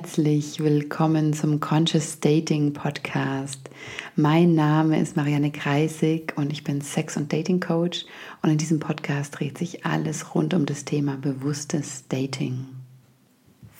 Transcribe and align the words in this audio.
herzlich 0.00 0.60
willkommen 0.60 1.32
zum 1.32 1.58
Conscious 1.58 2.20
Dating 2.20 2.72
Podcast. 2.72 3.68
Mein 4.14 4.54
Name 4.54 5.00
ist 5.00 5.16
Marianne 5.16 5.50
Kreisig 5.50 6.34
und 6.36 6.52
ich 6.52 6.62
bin 6.62 6.82
Sex- 6.82 7.16
und 7.16 7.32
Dating 7.32 7.58
Coach 7.58 8.06
und 8.40 8.50
in 8.50 8.58
diesem 8.58 8.78
Podcast 8.78 9.36
dreht 9.36 9.58
sich 9.58 9.84
alles 9.84 10.36
rund 10.36 10.54
um 10.54 10.66
das 10.66 10.84
Thema 10.84 11.16
bewusstes 11.16 12.04
Dating. 12.08 12.66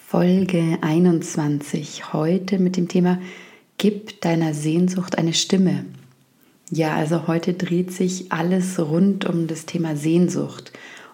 Folge 0.08 0.78
21 0.80 2.12
heute 2.12 2.58
mit 2.58 2.76
dem 2.76 2.88
Thema 2.88 3.20
Gib 3.76 4.20
deiner 4.20 4.54
Sehnsucht 4.54 5.18
eine 5.18 5.34
Stimme. 5.34 5.84
Ja, 6.68 6.96
also 6.96 7.28
heute 7.28 7.54
dreht 7.54 7.92
sich 7.92 8.32
alles 8.32 8.80
rund 8.80 9.24
um 9.24 9.46
das 9.46 9.66
Thema 9.66 9.94
Sehnsucht 9.94 10.72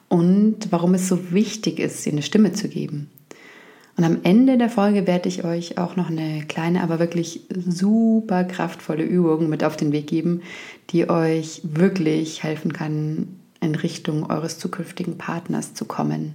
und 0.09 0.69
warum 0.71 0.95
es 0.95 1.09
so 1.09 1.31
wichtig 1.31 1.79
ist, 1.79 2.07
ihr 2.07 2.13
eine 2.13 2.23
Stimme 2.23 2.53
zu 2.53 2.71
geben. 2.71 3.11
Und 3.97 4.05
am 4.05 4.19
Ende 4.25 4.59
der 4.59 4.71
Folge 4.71 5.07
werde 5.07 5.29
ich 5.29 5.45
euch 5.45 5.79
auch 5.79 5.95
noch 5.95 6.11
eine 6.11 6.45
kleine, 6.47 6.83
aber 6.83 6.99
wirklich 6.99 7.43
super 7.49 8.43
kraftvolle 8.43 9.05
Übung 9.05 9.49
mit 9.49 9.63
auf 9.63 9.77
den 9.77 9.93
Weg 9.93 10.09
geben, 10.09 10.43
die 10.91 11.09
euch 11.09 11.61
wirklich 11.63 12.43
helfen 12.43 12.73
kann, 12.73 13.29
in 13.61 13.75
Richtung 13.77 14.29
eures 14.29 14.59
zukünftigen 14.59 15.17
Partners 15.17 15.75
zu 15.75 15.85
kommen. 15.85 16.35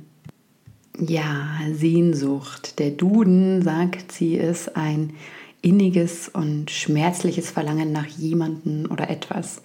Ja, 0.98 1.60
Sehnsucht. 1.72 2.80
Der 2.80 2.92
Duden 2.92 3.62
sagt, 3.62 4.12
sie 4.12 4.36
ist 4.36 4.76
ein 4.76 5.14
inniges 5.62 6.30
und 6.30 6.72
schmerzliches 6.72 7.52
Verlangen 7.52 7.92
nach 7.92 8.08
jemanden 8.08 8.86
oder 8.86 9.10
etwas. 9.10 9.62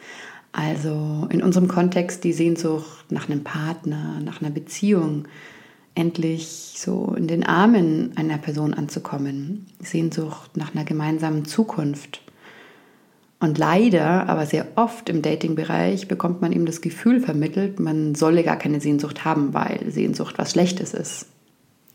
Also 0.52 1.26
in 1.30 1.42
unserem 1.42 1.66
Kontext 1.66 2.22
die 2.22 2.32
Sehnsucht 2.32 3.10
nach 3.10 3.28
einem 3.28 3.42
Partner, 3.42 4.20
nach 4.24 4.40
einer 4.40 4.50
Beziehung, 4.50 5.26
endlich 5.94 6.74
so 6.76 7.14
in 7.16 7.26
den 7.26 7.44
Armen 7.44 8.12
einer 8.16 8.38
Person 8.38 8.74
anzukommen, 8.74 9.66
Sehnsucht 9.80 10.56
nach 10.56 10.74
einer 10.74 10.84
gemeinsamen 10.84 11.44
Zukunft. 11.44 12.20
Und 13.40 13.58
leider, 13.58 14.28
aber 14.28 14.46
sehr 14.46 14.66
oft 14.76 15.08
im 15.08 15.22
Dating-Bereich 15.22 16.08
bekommt 16.08 16.40
man 16.40 16.52
eben 16.52 16.66
das 16.66 16.80
Gefühl 16.80 17.20
vermittelt, 17.20 17.78
man 17.78 18.14
solle 18.14 18.42
gar 18.42 18.56
keine 18.56 18.80
Sehnsucht 18.80 19.24
haben, 19.24 19.52
weil 19.54 19.90
Sehnsucht 19.90 20.38
was 20.38 20.52
Schlechtes 20.52 20.94
ist. 20.94 21.26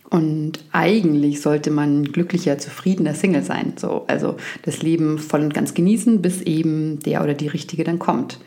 Und 0.09 0.63
eigentlich 0.71 1.41
sollte 1.41 1.69
man 1.69 2.03
glücklicher, 2.03 2.57
zufriedener 2.57 3.13
Single 3.13 3.43
sein. 3.43 3.73
So, 3.77 4.05
also 4.07 4.37
das 4.63 4.81
Leben 4.81 5.19
voll 5.19 5.41
und 5.41 5.53
ganz 5.53 5.73
genießen, 5.73 6.21
bis 6.21 6.41
eben 6.41 6.99
der 6.99 7.23
oder 7.23 7.35
die 7.35 7.47
Richtige 7.47 7.83
dann 7.83 7.99
kommt. 7.99 8.39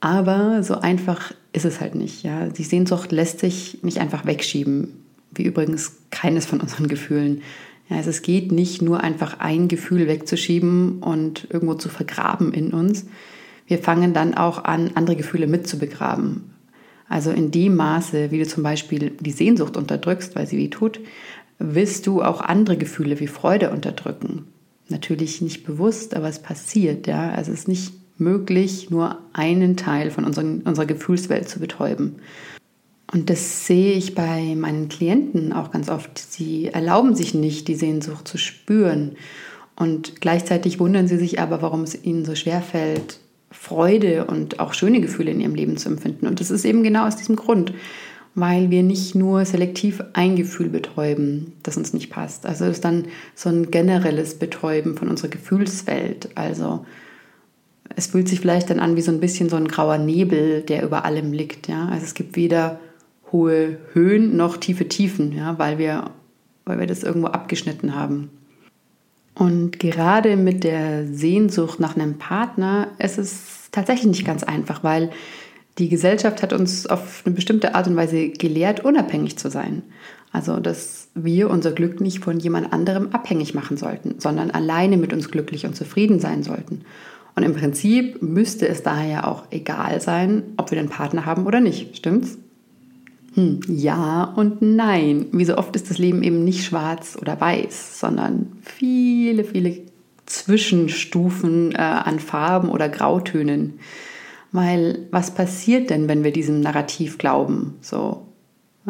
Aber 0.00 0.62
so 0.62 0.74
einfach 0.80 1.32
ist 1.52 1.64
es 1.64 1.80
halt 1.80 1.94
nicht. 1.94 2.22
Ja? 2.22 2.46
Die 2.46 2.64
Sehnsucht 2.64 3.12
lässt 3.12 3.40
sich 3.40 3.78
nicht 3.82 3.98
einfach 3.98 4.26
wegschieben, 4.26 5.04
wie 5.34 5.44
übrigens 5.44 5.96
keines 6.10 6.46
von 6.46 6.60
unseren 6.60 6.88
Gefühlen. 6.88 7.42
Ja, 7.88 7.96
also 7.96 8.10
es 8.10 8.22
geht 8.22 8.52
nicht 8.52 8.80
nur 8.82 9.02
einfach 9.02 9.40
ein 9.40 9.68
Gefühl 9.68 10.06
wegzuschieben 10.06 11.00
und 11.00 11.48
irgendwo 11.50 11.74
zu 11.74 11.88
vergraben 11.88 12.52
in 12.54 12.72
uns. 12.72 13.06
Wir 13.66 13.78
fangen 13.78 14.14
dann 14.14 14.34
auch 14.34 14.64
an, 14.64 14.92
andere 14.94 15.16
Gefühle 15.16 15.46
mit 15.46 15.66
zu 15.66 15.78
begraben. 15.78 16.50
Also 17.08 17.30
in 17.30 17.50
dem 17.50 17.76
Maße, 17.76 18.30
wie 18.30 18.38
du 18.38 18.46
zum 18.46 18.62
Beispiel 18.62 19.10
die 19.20 19.32
Sehnsucht 19.32 19.76
unterdrückst, 19.76 20.34
weil 20.34 20.46
sie 20.46 20.56
weh 20.56 20.68
tut, 20.68 21.00
willst 21.58 22.06
du 22.06 22.22
auch 22.22 22.40
andere 22.40 22.76
Gefühle 22.76 23.20
wie 23.20 23.26
Freude 23.26 23.70
unterdrücken. 23.70 24.46
Natürlich 24.88 25.42
nicht 25.42 25.64
bewusst, 25.64 26.16
aber 26.16 26.28
es 26.28 26.40
passiert. 26.40 27.06
Ja? 27.06 27.30
Also 27.30 27.52
es 27.52 27.60
ist 27.60 27.68
nicht 27.68 27.92
möglich, 28.22 28.90
nur 28.90 29.18
einen 29.32 29.76
Teil 29.76 30.10
von 30.10 30.24
unseren, 30.24 30.62
unserer 30.62 30.86
Gefühlswelt 30.86 31.48
zu 31.48 31.60
betäuben. 31.60 32.16
Und 33.12 33.28
das 33.28 33.66
sehe 33.66 33.92
ich 33.92 34.14
bei 34.14 34.54
meinen 34.54 34.88
Klienten 34.88 35.52
auch 35.52 35.70
ganz 35.70 35.90
oft. 35.90 36.18
Sie 36.18 36.68
erlauben 36.68 37.14
sich 37.14 37.34
nicht, 37.34 37.68
die 37.68 37.74
Sehnsucht 37.74 38.26
zu 38.26 38.38
spüren. 38.38 39.16
Und 39.76 40.20
gleichzeitig 40.20 40.80
wundern 40.80 41.08
sie 41.08 41.18
sich 41.18 41.38
aber, 41.38 41.60
warum 41.60 41.82
es 41.82 42.04
ihnen 42.04 42.24
so 42.24 42.34
schwer 42.34 42.62
fällt, 42.62 43.20
Freude 43.50 44.24
und 44.24 44.60
auch 44.60 44.72
schöne 44.72 45.00
Gefühle 45.00 45.30
in 45.30 45.40
ihrem 45.40 45.54
Leben 45.54 45.76
zu 45.76 45.90
empfinden. 45.90 46.26
Und 46.26 46.40
das 46.40 46.50
ist 46.50 46.64
eben 46.64 46.82
genau 46.82 47.06
aus 47.06 47.16
diesem 47.16 47.36
Grund, 47.36 47.74
weil 48.34 48.70
wir 48.70 48.82
nicht 48.82 49.14
nur 49.14 49.44
selektiv 49.44 50.02
ein 50.14 50.36
Gefühl 50.36 50.70
betäuben, 50.70 51.52
das 51.62 51.76
uns 51.76 51.92
nicht 51.92 52.10
passt. 52.10 52.46
Also 52.46 52.64
es 52.64 52.76
ist 52.76 52.84
dann 52.84 53.06
so 53.34 53.50
ein 53.50 53.70
generelles 53.70 54.38
Betäuben 54.38 54.96
von 54.96 55.08
unserer 55.08 55.28
Gefühlswelt. 55.28 56.30
Also 56.34 56.86
es 57.96 58.08
fühlt 58.08 58.28
sich 58.28 58.40
vielleicht 58.40 58.70
dann 58.70 58.80
an 58.80 58.96
wie 58.96 59.02
so 59.02 59.12
ein 59.12 59.20
bisschen 59.20 59.48
so 59.48 59.56
ein 59.56 59.68
grauer 59.68 59.98
Nebel, 59.98 60.62
der 60.62 60.82
über 60.82 61.04
allem 61.04 61.32
liegt. 61.32 61.68
Ja? 61.68 61.88
Also 61.88 62.04
es 62.04 62.14
gibt 62.14 62.36
weder 62.36 62.80
hohe 63.30 63.78
Höhen 63.92 64.36
noch 64.36 64.56
tiefe 64.56 64.88
Tiefen, 64.88 65.32
ja? 65.32 65.58
weil, 65.58 65.78
wir, 65.78 66.10
weil 66.64 66.78
wir 66.78 66.86
das 66.86 67.02
irgendwo 67.02 67.28
abgeschnitten 67.28 67.94
haben. 67.94 68.30
Und 69.34 69.78
gerade 69.78 70.36
mit 70.36 70.62
der 70.64 71.06
Sehnsucht 71.06 71.80
nach 71.80 71.96
einem 71.96 72.18
Partner 72.18 72.88
ist 72.98 73.18
es 73.18 73.70
tatsächlich 73.72 74.06
nicht 74.06 74.26
ganz 74.26 74.42
einfach, 74.42 74.84
weil 74.84 75.10
die 75.78 75.88
Gesellschaft 75.88 76.42
hat 76.42 76.52
uns 76.52 76.86
auf 76.86 77.22
eine 77.24 77.34
bestimmte 77.34 77.74
Art 77.74 77.86
und 77.86 77.96
Weise 77.96 78.28
gelehrt, 78.28 78.84
unabhängig 78.84 79.38
zu 79.38 79.50
sein. 79.50 79.82
Also, 80.30 80.60
dass 80.60 81.08
wir 81.14 81.50
unser 81.50 81.72
Glück 81.72 82.00
nicht 82.00 82.20
von 82.20 82.38
jemand 82.38 82.72
anderem 82.72 83.08
abhängig 83.12 83.54
machen 83.54 83.76
sollten, 83.76 84.18
sondern 84.18 84.50
alleine 84.50 84.96
mit 84.96 85.12
uns 85.12 85.30
glücklich 85.30 85.66
und 85.66 85.76
zufrieden 85.76 86.20
sein 86.20 86.42
sollten. 86.42 86.82
Und 87.34 87.42
im 87.44 87.54
Prinzip 87.54 88.20
müsste 88.22 88.68
es 88.68 88.82
daher 88.82 89.28
auch 89.28 89.44
egal 89.50 90.00
sein, 90.00 90.42
ob 90.56 90.70
wir 90.70 90.78
den 90.78 90.90
Partner 90.90 91.24
haben 91.24 91.46
oder 91.46 91.60
nicht. 91.60 91.96
Stimmt's? 91.96 92.38
Hm, 93.34 93.60
ja 93.68 94.24
und 94.24 94.60
nein. 94.60 95.26
Wie 95.32 95.44
so 95.44 95.56
oft 95.56 95.74
ist 95.74 95.90
das 95.90 95.98
Leben 95.98 96.22
eben 96.22 96.44
nicht 96.44 96.64
schwarz 96.64 97.16
oder 97.20 97.40
weiß, 97.40 97.98
sondern 97.98 98.52
viele, 98.60 99.44
viele 99.44 99.78
Zwischenstufen 100.26 101.72
äh, 101.72 101.78
an 101.78 102.18
Farben 102.18 102.68
oder 102.68 102.88
Grautönen. 102.88 103.80
Weil 104.50 105.06
was 105.10 105.34
passiert 105.34 105.88
denn, 105.88 106.08
wenn 106.08 106.24
wir 106.24 106.32
diesem 106.32 106.60
Narrativ 106.60 107.16
glauben? 107.16 107.78
So, 107.80 108.26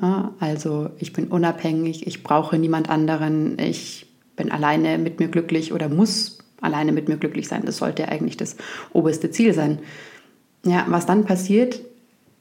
ja, 0.01 0.33
also 0.41 0.91
ich 0.99 1.13
bin 1.13 1.29
unabhängig, 1.29 2.07
ich 2.07 2.25
brauche 2.25 2.59
niemand 2.59 2.91
anderen, 2.91 3.59
ich 3.59 4.07
bin 4.35 4.51
alleine 4.51 4.99
mit 4.99 5.21
mir 5.21 5.29
glücklich 5.29 5.73
oder 5.73 5.89
muss 5.89 6.39
alleine 6.63 6.93
mit 6.93 7.09
mir 7.09 7.17
glücklich 7.17 7.49
sein. 7.49 7.63
Das 7.67 7.77
sollte 7.77 8.09
eigentlich 8.09 8.37
das 8.37 8.57
oberste 8.93 9.31
Ziel 9.31 9.53
sein. 9.53 9.81
Ja, 10.65 10.87
was 10.89 11.07
dann 11.07 11.25
passiert, 11.25 11.81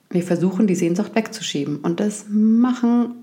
wir 0.10 0.24
versuchen 0.24 0.68
die 0.68 0.76
Sehnsucht 0.76 1.16
wegzuschieben. 1.16 1.78
Und 1.78 2.00
das 2.00 2.26
machen, 2.30 3.16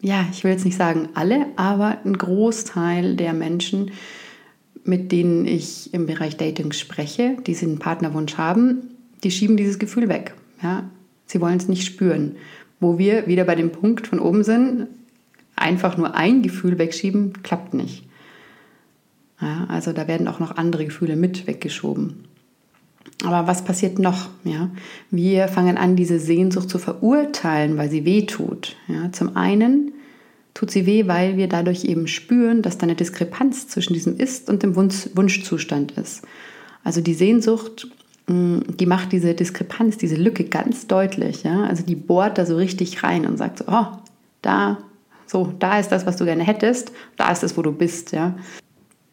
ja, 0.00 0.26
ich 0.32 0.42
will 0.44 0.50
jetzt 0.50 0.64
nicht 0.64 0.76
sagen 0.76 1.10
alle, 1.14 1.46
aber 1.56 1.98
ein 2.04 2.16
Großteil 2.16 3.16
der 3.16 3.34
Menschen, 3.34 3.90
mit 4.84 5.12
denen 5.12 5.46
ich 5.46 5.92
im 5.92 6.06
Bereich 6.06 6.36
Dating 6.36 6.72
spreche, 6.72 7.36
die 7.46 7.56
einen 7.58 7.78
Partnerwunsch 7.78 8.38
haben, 8.38 8.94
die 9.22 9.30
schieben 9.30 9.56
dieses 9.56 9.78
Gefühl 9.78 10.08
weg. 10.08 10.34
Ja? 10.62 10.90
Sie 11.26 11.40
wollen 11.40 11.58
es 11.58 11.68
nicht 11.68 11.84
spüren. 11.84 12.36
Wo 12.80 12.96
wir 12.98 13.26
wieder 13.26 13.44
bei 13.44 13.56
dem 13.56 13.72
Punkt 13.72 14.06
von 14.06 14.20
oben 14.20 14.42
sind, 14.42 14.86
einfach 15.54 15.98
nur 15.98 16.14
ein 16.14 16.42
Gefühl 16.42 16.78
wegschieben, 16.78 17.42
klappt 17.42 17.74
nicht. 17.74 18.04
Ja, 19.40 19.66
also 19.68 19.92
da 19.92 20.06
werden 20.06 20.28
auch 20.28 20.38
noch 20.38 20.56
andere 20.56 20.84
Gefühle 20.84 21.16
mit 21.16 21.46
weggeschoben. 21.46 22.24
Aber 23.24 23.46
was 23.46 23.64
passiert 23.64 23.98
noch? 23.98 24.28
Ja, 24.44 24.70
wir 25.10 25.48
fangen 25.48 25.76
an, 25.76 25.96
diese 25.96 26.18
Sehnsucht 26.18 26.70
zu 26.70 26.78
verurteilen, 26.78 27.76
weil 27.76 27.90
sie 27.90 28.04
weh 28.04 28.22
tut. 28.22 28.76
Ja, 28.88 29.12
zum 29.12 29.36
einen 29.36 29.92
tut 30.54 30.70
sie 30.70 30.86
weh, 30.86 31.06
weil 31.06 31.36
wir 31.36 31.48
dadurch 31.48 31.84
eben 31.84 32.06
spüren, 32.06 32.62
dass 32.62 32.78
da 32.78 32.84
eine 32.84 32.94
Diskrepanz 32.94 33.68
zwischen 33.68 33.94
diesem 33.94 34.16
Ist 34.16 34.48
und 34.48 34.62
dem 34.62 34.74
Wunsch, 34.74 35.08
Wunschzustand 35.14 35.92
ist. 35.92 36.22
Also 36.82 37.00
die 37.00 37.14
Sehnsucht, 37.14 37.88
mm, 38.26 38.58
die 38.78 38.86
macht 38.86 39.12
diese 39.12 39.34
Diskrepanz, 39.34 39.98
diese 39.98 40.16
Lücke 40.16 40.44
ganz 40.44 40.86
deutlich. 40.86 41.42
Ja? 41.42 41.64
Also 41.64 41.84
die 41.84 41.96
bohrt 41.96 42.38
da 42.38 42.46
so 42.46 42.56
richtig 42.56 43.02
rein 43.02 43.26
und 43.26 43.36
sagt 43.36 43.58
so, 43.58 43.64
oh, 43.68 43.86
da, 44.42 44.78
so, 45.26 45.52
da 45.58 45.78
ist 45.78 45.88
das, 45.88 46.06
was 46.06 46.16
du 46.16 46.24
gerne 46.24 46.44
hättest, 46.44 46.92
da 47.16 47.30
ist 47.30 47.42
es, 47.42 47.56
wo 47.56 47.62
du 47.62 47.72
bist. 47.72 48.12
Ja? 48.12 48.34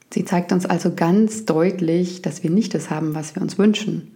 Sie 0.09 0.25
zeigt 0.25 0.51
uns 0.51 0.65
also 0.65 0.93
ganz 0.95 1.45
deutlich, 1.45 2.21
dass 2.21 2.43
wir 2.43 2.49
nicht 2.49 2.73
das 2.73 2.89
haben, 2.89 3.13
was 3.13 3.35
wir 3.35 3.41
uns 3.41 3.57
wünschen. 3.57 4.13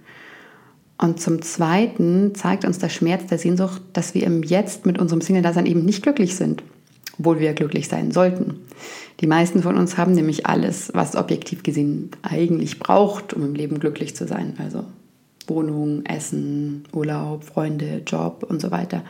Und 0.97 1.19
zum 1.19 1.41
Zweiten 1.41 2.35
zeigt 2.35 2.63
uns 2.63 2.77
der 2.77 2.89
Schmerz 2.89 3.25
der 3.25 3.39
Sehnsucht, 3.39 3.81
dass 3.93 4.13
wir 4.13 4.23
im 4.23 4.43
Jetzt 4.43 4.85
mit 4.85 4.99
unserem 4.99 5.21
Single-Dasein 5.21 5.65
eben 5.65 5.83
nicht 5.83 6.03
glücklich 6.03 6.35
sind, 6.35 6.63
obwohl 7.17 7.39
wir 7.39 7.53
glücklich 7.53 7.87
sein 7.87 8.11
sollten. 8.11 8.59
Die 9.19 9.27
meisten 9.27 9.63
von 9.63 9.77
uns 9.77 9.97
haben 9.97 10.13
nämlich 10.13 10.45
alles, 10.45 10.91
was 10.93 11.15
objektiv 11.15 11.63
gesehen 11.63 12.11
eigentlich 12.21 12.79
braucht, 12.79 13.33
um 13.33 13.43
im 13.43 13.55
Leben 13.55 13.79
glücklich 13.79 14.15
zu 14.15 14.27
sein. 14.27 14.53
Also 14.59 14.83
Wohnung, 15.47 16.05
Essen, 16.05 16.83
Urlaub, 16.93 17.43
Freunde, 17.43 18.03
Job 18.05 18.45
und 18.47 18.61
so 18.61 18.69
weiter. 18.71 19.03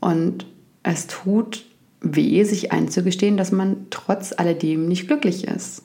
Und 0.00 0.46
es 0.82 1.06
tut 1.06 1.64
weh, 2.00 2.42
sich 2.42 2.72
einzugestehen, 2.72 3.36
dass 3.36 3.52
man 3.52 3.86
trotz 3.90 4.32
alledem 4.36 4.88
nicht 4.88 5.06
glücklich 5.06 5.46
ist. 5.46 5.82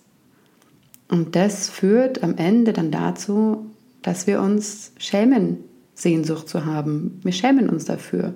Und 1.09 1.35
das 1.35 1.69
führt 1.69 2.23
am 2.23 2.35
Ende 2.37 2.73
dann 2.73 2.91
dazu, 2.91 3.67
dass 4.01 4.27
wir 4.27 4.41
uns 4.41 4.91
schämen, 4.97 5.57
Sehnsucht 5.93 6.47
zu 6.47 6.65
haben. 6.65 7.19
Wir 7.23 7.31
schämen 7.31 7.69
uns 7.69 7.85
dafür. 7.85 8.35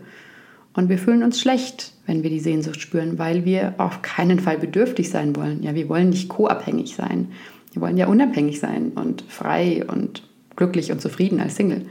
Und 0.73 0.89
wir 0.89 0.97
fühlen 0.97 1.23
uns 1.23 1.39
schlecht, 1.39 1.94
wenn 2.06 2.23
wir 2.23 2.29
die 2.29 2.39
Sehnsucht 2.39 2.79
spüren, 2.79 3.19
weil 3.19 3.45
wir 3.45 3.75
auf 3.77 4.01
keinen 4.01 4.39
Fall 4.39 4.57
bedürftig 4.57 5.09
sein 5.09 5.35
wollen. 5.35 5.63
Ja, 5.63 5.75
wir 5.75 5.89
wollen 5.89 6.09
nicht 6.09 6.29
co-abhängig 6.29 6.95
sein. 6.95 7.31
Wir 7.73 7.81
wollen 7.81 7.97
ja 7.97 8.07
unabhängig 8.07 8.59
sein 8.59 8.91
und 8.95 9.23
frei 9.27 9.85
und 9.85 10.23
glücklich 10.56 10.91
und 10.91 11.01
zufrieden 11.01 11.39
als 11.39 11.56
Single. 11.56 11.85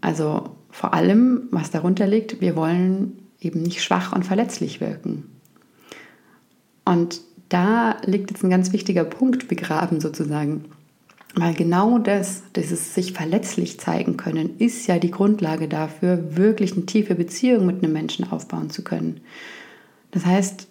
Also 0.00 0.50
vor 0.70 0.94
allem, 0.94 1.48
was 1.50 1.70
darunter 1.70 2.06
liegt, 2.06 2.40
wir 2.40 2.56
wollen 2.56 3.18
eben 3.40 3.62
nicht 3.62 3.82
schwach 3.82 4.12
und 4.12 4.24
verletzlich 4.24 4.80
wirken. 4.80 5.24
Und 6.84 7.20
da 7.48 7.96
liegt 8.04 8.30
jetzt 8.30 8.44
ein 8.44 8.50
ganz 8.50 8.72
wichtiger 8.72 9.04
Punkt 9.04 9.48
begraben 9.48 10.00
sozusagen. 10.00 10.64
Weil 11.34 11.54
genau 11.54 11.98
das, 11.98 12.42
dieses 12.56 12.94
sich 12.94 13.12
verletzlich 13.12 13.78
zeigen 13.78 14.16
können, 14.16 14.58
ist 14.58 14.86
ja 14.86 14.98
die 14.98 15.10
Grundlage 15.10 15.68
dafür, 15.68 16.36
wirklich 16.36 16.72
eine 16.72 16.86
tiefe 16.86 17.14
Beziehung 17.14 17.66
mit 17.66 17.82
einem 17.82 17.92
Menschen 17.92 18.30
aufbauen 18.30 18.70
zu 18.70 18.82
können. 18.82 19.20
Das 20.10 20.24
heißt, 20.24 20.66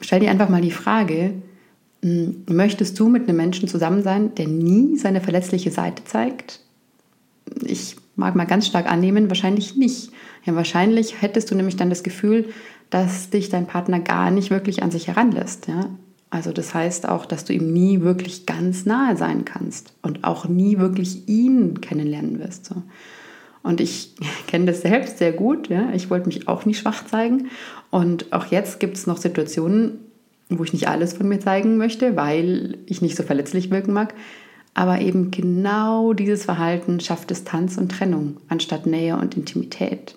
stell 0.00 0.20
dir 0.20 0.30
einfach 0.30 0.48
mal 0.48 0.62
die 0.62 0.70
Frage, 0.70 1.34
hm, 2.02 2.44
möchtest 2.48 2.98
du 2.98 3.08
mit 3.08 3.28
einem 3.28 3.36
Menschen 3.36 3.68
zusammen 3.68 4.02
sein, 4.02 4.34
der 4.36 4.46
nie 4.46 4.96
seine 4.96 5.20
verletzliche 5.20 5.70
Seite 5.70 6.04
zeigt? 6.04 6.60
Ich 7.64 7.96
mag 8.14 8.34
mal 8.34 8.44
ganz 8.44 8.66
stark 8.66 8.90
annehmen, 8.90 9.28
wahrscheinlich 9.28 9.76
nicht. 9.76 10.10
Ja, 10.44 10.54
wahrscheinlich 10.54 11.20
hättest 11.20 11.50
du 11.50 11.54
nämlich 11.54 11.76
dann 11.76 11.90
das 11.90 12.02
Gefühl, 12.02 12.46
dass 12.90 13.30
dich 13.30 13.48
dein 13.48 13.66
Partner 13.66 14.00
gar 14.00 14.30
nicht 14.30 14.50
wirklich 14.50 14.82
an 14.82 14.90
sich 14.90 15.08
heranlässt. 15.08 15.68
Ja? 15.68 15.90
Also 16.30 16.52
das 16.52 16.74
heißt 16.74 17.08
auch, 17.08 17.26
dass 17.26 17.44
du 17.44 17.52
ihm 17.52 17.72
nie 17.72 18.00
wirklich 18.00 18.46
ganz 18.46 18.84
nahe 18.86 19.16
sein 19.16 19.44
kannst 19.44 19.92
und 20.02 20.24
auch 20.24 20.46
nie 20.46 20.78
wirklich 20.78 21.28
ihn 21.28 21.80
kennenlernen 21.80 22.38
wirst. 22.38 22.66
So. 22.66 22.82
Und 23.62 23.80
ich 23.80 24.14
kenne 24.46 24.66
das 24.66 24.82
selbst 24.82 25.18
sehr 25.18 25.32
gut. 25.32 25.68
Ja? 25.68 25.90
Ich 25.92 26.10
wollte 26.10 26.26
mich 26.26 26.48
auch 26.48 26.64
nicht 26.64 26.78
schwach 26.78 27.04
zeigen. 27.06 27.48
Und 27.90 28.32
auch 28.32 28.46
jetzt 28.46 28.80
gibt 28.80 28.96
es 28.96 29.06
noch 29.06 29.16
Situationen, 29.16 29.98
wo 30.48 30.62
ich 30.62 30.72
nicht 30.72 30.88
alles 30.88 31.14
von 31.14 31.28
mir 31.28 31.40
zeigen 31.40 31.76
möchte, 31.76 32.16
weil 32.16 32.78
ich 32.86 33.02
nicht 33.02 33.16
so 33.16 33.22
verletzlich 33.22 33.70
wirken 33.70 33.92
mag. 33.92 34.14
Aber 34.74 35.00
eben 35.00 35.30
genau 35.30 36.12
dieses 36.12 36.44
Verhalten 36.44 37.00
schafft 37.00 37.30
Distanz 37.30 37.78
und 37.78 37.90
Trennung 37.90 38.36
anstatt 38.48 38.86
Nähe 38.86 39.16
und 39.16 39.34
Intimität. 39.34 40.16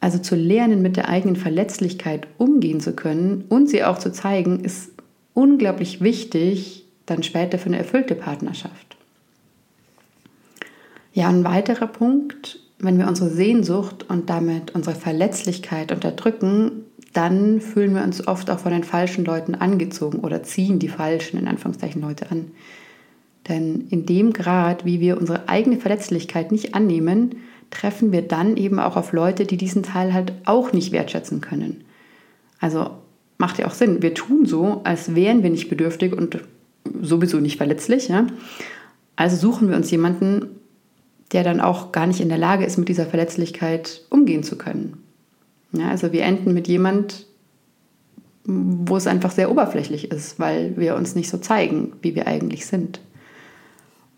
Also 0.00 0.18
zu 0.18 0.36
lernen, 0.36 0.82
mit 0.82 0.96
der 0.96 1.08
eigenen 1.08 1.36
Verletzlichkeit 1.36 2.26
umgehen 2.38 2.80
zu 2.80 2.92
können 2.92 3.44
und 3.48 3.68
sie 3.68 3.82
auch 3.82 3.98
zu 3.98 4.12
zeigen, 4.12 4.60
ist 4.60 4.90
unglaublich 5.34 6.00
wichtig 6.00 6.84
dann 7.06 7.22
später 7.22 7.58
für 7.58 7.66
eine 7.66 7.78
erfüllte 7.78 8.14
Partnerschaft. 8.14 8.96
Ja, 11.12 11.28
ein 11.28 11.44
weiterer 11.44 11.86
Punkt, 11.86 12.58
wenn 12.78 12.98
wir 12.98 13.08
unsere 13.08 13.30
Sehnsucht 13.30 14.04
und 14.08 14.28
damit 14.28 14.74
unsere 14.74 14.94
Verletzlichkeit 14.94 15.92
unterdrücken, 15.92 16.84
dann 17.12 17.62
fühlen 17.62 17.94
wir 17.94 18.02
uns 18.02 18.26
oft 18.28 18.50
auch 18.50 18.58
von 18.58 18.72
den 18.72 18.84
falschen 18.84 19.24
Leuten 19.24 19.54
angezogen 19.54 20.18
oder 20.18 20.42
ziehen 20.42 20.78
die 20.78 20.88
falschen, 20.88 21.38
in 21.38 21.48
Anführungszeichen, 21.48 22.02
Leute 22.02 22.30
an. 22.30 22.50
Denn 23.48 23.86
in 23.88 24.04
dem 24.04 24.32
Grad, 24.32 24.84
wie 24.84 25.00
wir 25.00 25.16
unsere 25.16 25.48
eigene 25.48 25.78
Verletzlichkeit 25.78 26.52
nicht 26.52 26.74
annehmen, 26.74 27.36
treffen 27.76 28.10
wir 28.10 28.22
dann 28.22 28.56
eben 28.56 28.78
auch 28.78 28.96
auf 28.96 29.12
Leute, 29.12 29.44
die 29.44 29.58
diesen 29.58 29.82
Teil 29.82 30.14
halt 30.14 30.32
auch 30.46 30.72
nicht 30.72 30.92
wertschätzen 30.92 31.40
können. 31.40 31.84
Also 32.58 32.90
macht 33.38 33.58
ja 33.58 33.66
auch 33.66 33.74
Sinn. 33.74 34.02
Wir 34.02 34.14
tun 34.14 34.46
so, 34.46 34.80
als 34.84 35.14
wären 35.14 35.42
wir 35.42 35.50
nicht 35.50 35.68
bedürftig 35.68 36.14
und 36.14 36.40
sowieso 37.02 37.38
nicht 37.38 37.58
verletzlich. 37.58 38.08
Ja? 38.08 38.26
Also 39.14 39.36
suchen 39.36 39.68
wir 39.68 39.76
uns 39.76 39.90
jemanden, 39.90 40.46
der 41.32 41.44
dann 41.44 41.60
auch 41.60 41.92
gar 41.92 42.06
nicht 42.06 42.20
in 42.20 42.30
der 42.30 42.38
Lage 42.38 42.64
ist, 42.64 42.78
mit 42.78 42.88
dieser 42.88 43.06
Verletzlichkeit 43.06 44.02
umgehen 44.08 44.42
zu 44.42 44.56
können. 44.56 45.02
Ja, 45.72 45.90
also 45.90 46.12
wir 46.12 46.22
enden 46.22 46.54
mit 46.54 46.68
jemand, 46.68 47.26
wo 48.44 48.96
es 48.96 49.06
einfach 49.08 49.32
sehr 49.32 49.50
oberflächlich 49.50 50.10
ist, 50.10 50.38
weil 50.38 50.76
wir 50.78 50.94
uns 50.94 51.14
nicht 51.14 51.28
so 51.28 51.36
zeigen, 51.36 51.92
wie 52.00 52.14
wir 52.14 52.26
eigentlich 52.26 52.64
sind. 52.64 53.00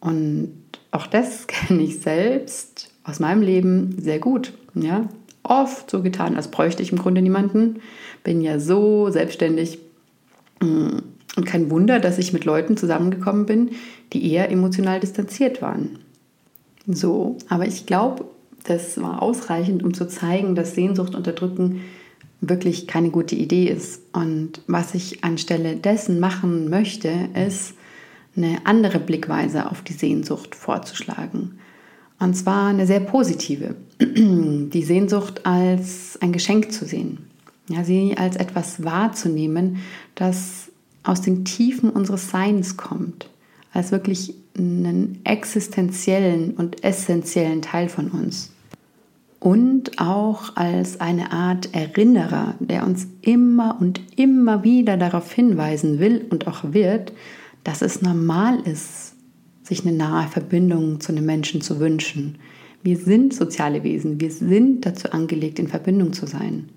Und 0.00 0.52
auch 0.92 1.08
das 1.08 1.46
kenne 1.48 1.82
ich 1.82 1.98
selbst 1.98 2.87
aus 3.08 3.20
meinem 3.20 3.42
Leben 3.42 3.96
sehr 3.98 4.18
gut. 4.18 4.52
Ja? 4.74 5.08
Oft 5.42 5.90
so 5.90 6.02
getan, 6.02 6.36
als 6.36 6.50
bräuchte 6.50 6.82
ich 6.82 6.92
im 6.92 6.98
Grunde 6.98 7.22
niemanden. 7.22 7.80
Bin 8.24 8.40
ja 8.40 8.60
so 8.60 9.10
selbstständig. 9.10 9.78
Mm, 10.60 10.98
und 11.36 11.44
kein 11.44 11.70
Wunder, 11.70 12.00
dass 12.00 12.18
ich 12.18 12.32
mit 12.32 12.44
Leuten 12.44 12.76
zusammengekommen 12.76 13.46
bin, 13.46 13.70
die 14.12 14.32
eher 14.32 14.50
emotional 14.50 14.98
distanziert 14.98 15.62
waren. 15.62 15.98
So, 16.86 17.36
aber 17.48 17.66
ich 17.66 17.86
glaube, 17.86 18.24
das 18.64 19.00
war 19.00 19.22
ausreichend, 19.22 19.82
um 19.84 19.94
zu 19.94 20.08
zeigen, 20.08 20.54
dass 20.54 20.74
Sehnsucht 20.74 21.14
unterdrücken 21.14 21.82
wirklich 22.40 22.86
keine 22.86 23.10
gute 23.10 23.34
Idee 23.34 23.66
ist. 23.66 24.02
Und 24.12 24.62
was 24.66 24.94
ich 24.94 25.24
anstelle 25.24 25.76
dessen 25.76 26.20
machen 26.20 26.68
möchte, 26.70 27.10
ist, 27.34 27.74
eine 28.36 28.58
andere 28.64 29.00
Blickweise 29.00 29.68
auf 29.70 29.82
die 29.82 29.92
Sehnsucht 29.92 30.54
vorzuschlagen. 30.54 31.58
Und 32.18 32.34
zwar 32.34 32.68
eine 32.68 32.86
sehr 32.86 33.00
positive. 33.00 33.74
Die 34.00 34.82
Sehnsucht 34.82 35.46
als 35.46 36.18
ein 36.20 36.32
Geschenk 36.32 36.72
zu 36.72 36.84
sehen. 36.84 37.18
Ja, 37.68 37.84
sie 37.84 38.16
als 38.16 38.36
etwas 38.36 38.82
wahrzunehmen, 38.82 39.78
das 40.14 40.70
aus 41.02 41.20
den 41.20 41.44
Tiefen 41.44 41.90
unseres 41.90 42.30
Seins 42.30 42.76
kommt. 42.76 43.28
Als 43.72 43.92
wirklich 43.92 44.34
einen 44.56 45.20
existenziellen 45.24 46.52
und 46.52 46.82
essentiellen 46.82 47.62
Teil 47.62 47.88
von 47.88 48.08
uns. 48.08 48.50
Und 49.38 50.00
auch 50.00 50.56
als 50.56 51.00
eine 51.00 51.30
Art 51.30 51.72
Erinnerer, 51.72 52.54
der 52.58 52.84
uns 52.84 53.06
immer 53.20 53.76
und 53.78 54.00
immer 54.16 54.64
wieder 54.64 54.96
darauf 54.96 55.30
hinweisen 55.32 56.00
will 56.00 56.26
und 56.30 56.48
auch 56.48 56.72
wird, 56.72 57.12
dass 57.62 57.82
es 57.82 58.02
normal 58.02 58.60
ist, 58.60 59.07
sich 59.68 59.86
eine 59.86 59.96
nahe 59.96 60.26
Verbindung 60.28 61.00
zu 61.00 61.12
einem 61.12 61.26
Menschen 61.26 61.60
zu 61.60 61.78
wünschen. 61.78 62.38
Wir 62.82 62.96
sind 62.96 63.34
soziale 63.34 63.84
Wesen, 63.84 64.20
wir 64.20 64.30
sind 64.30 64.86
dazu 64.86 65.10
angelegt, 65.12 65.58
in 65.58 65.68
Verbindung 65.68 66.12
zu 66.12 66.26
sein. 66.26 66.70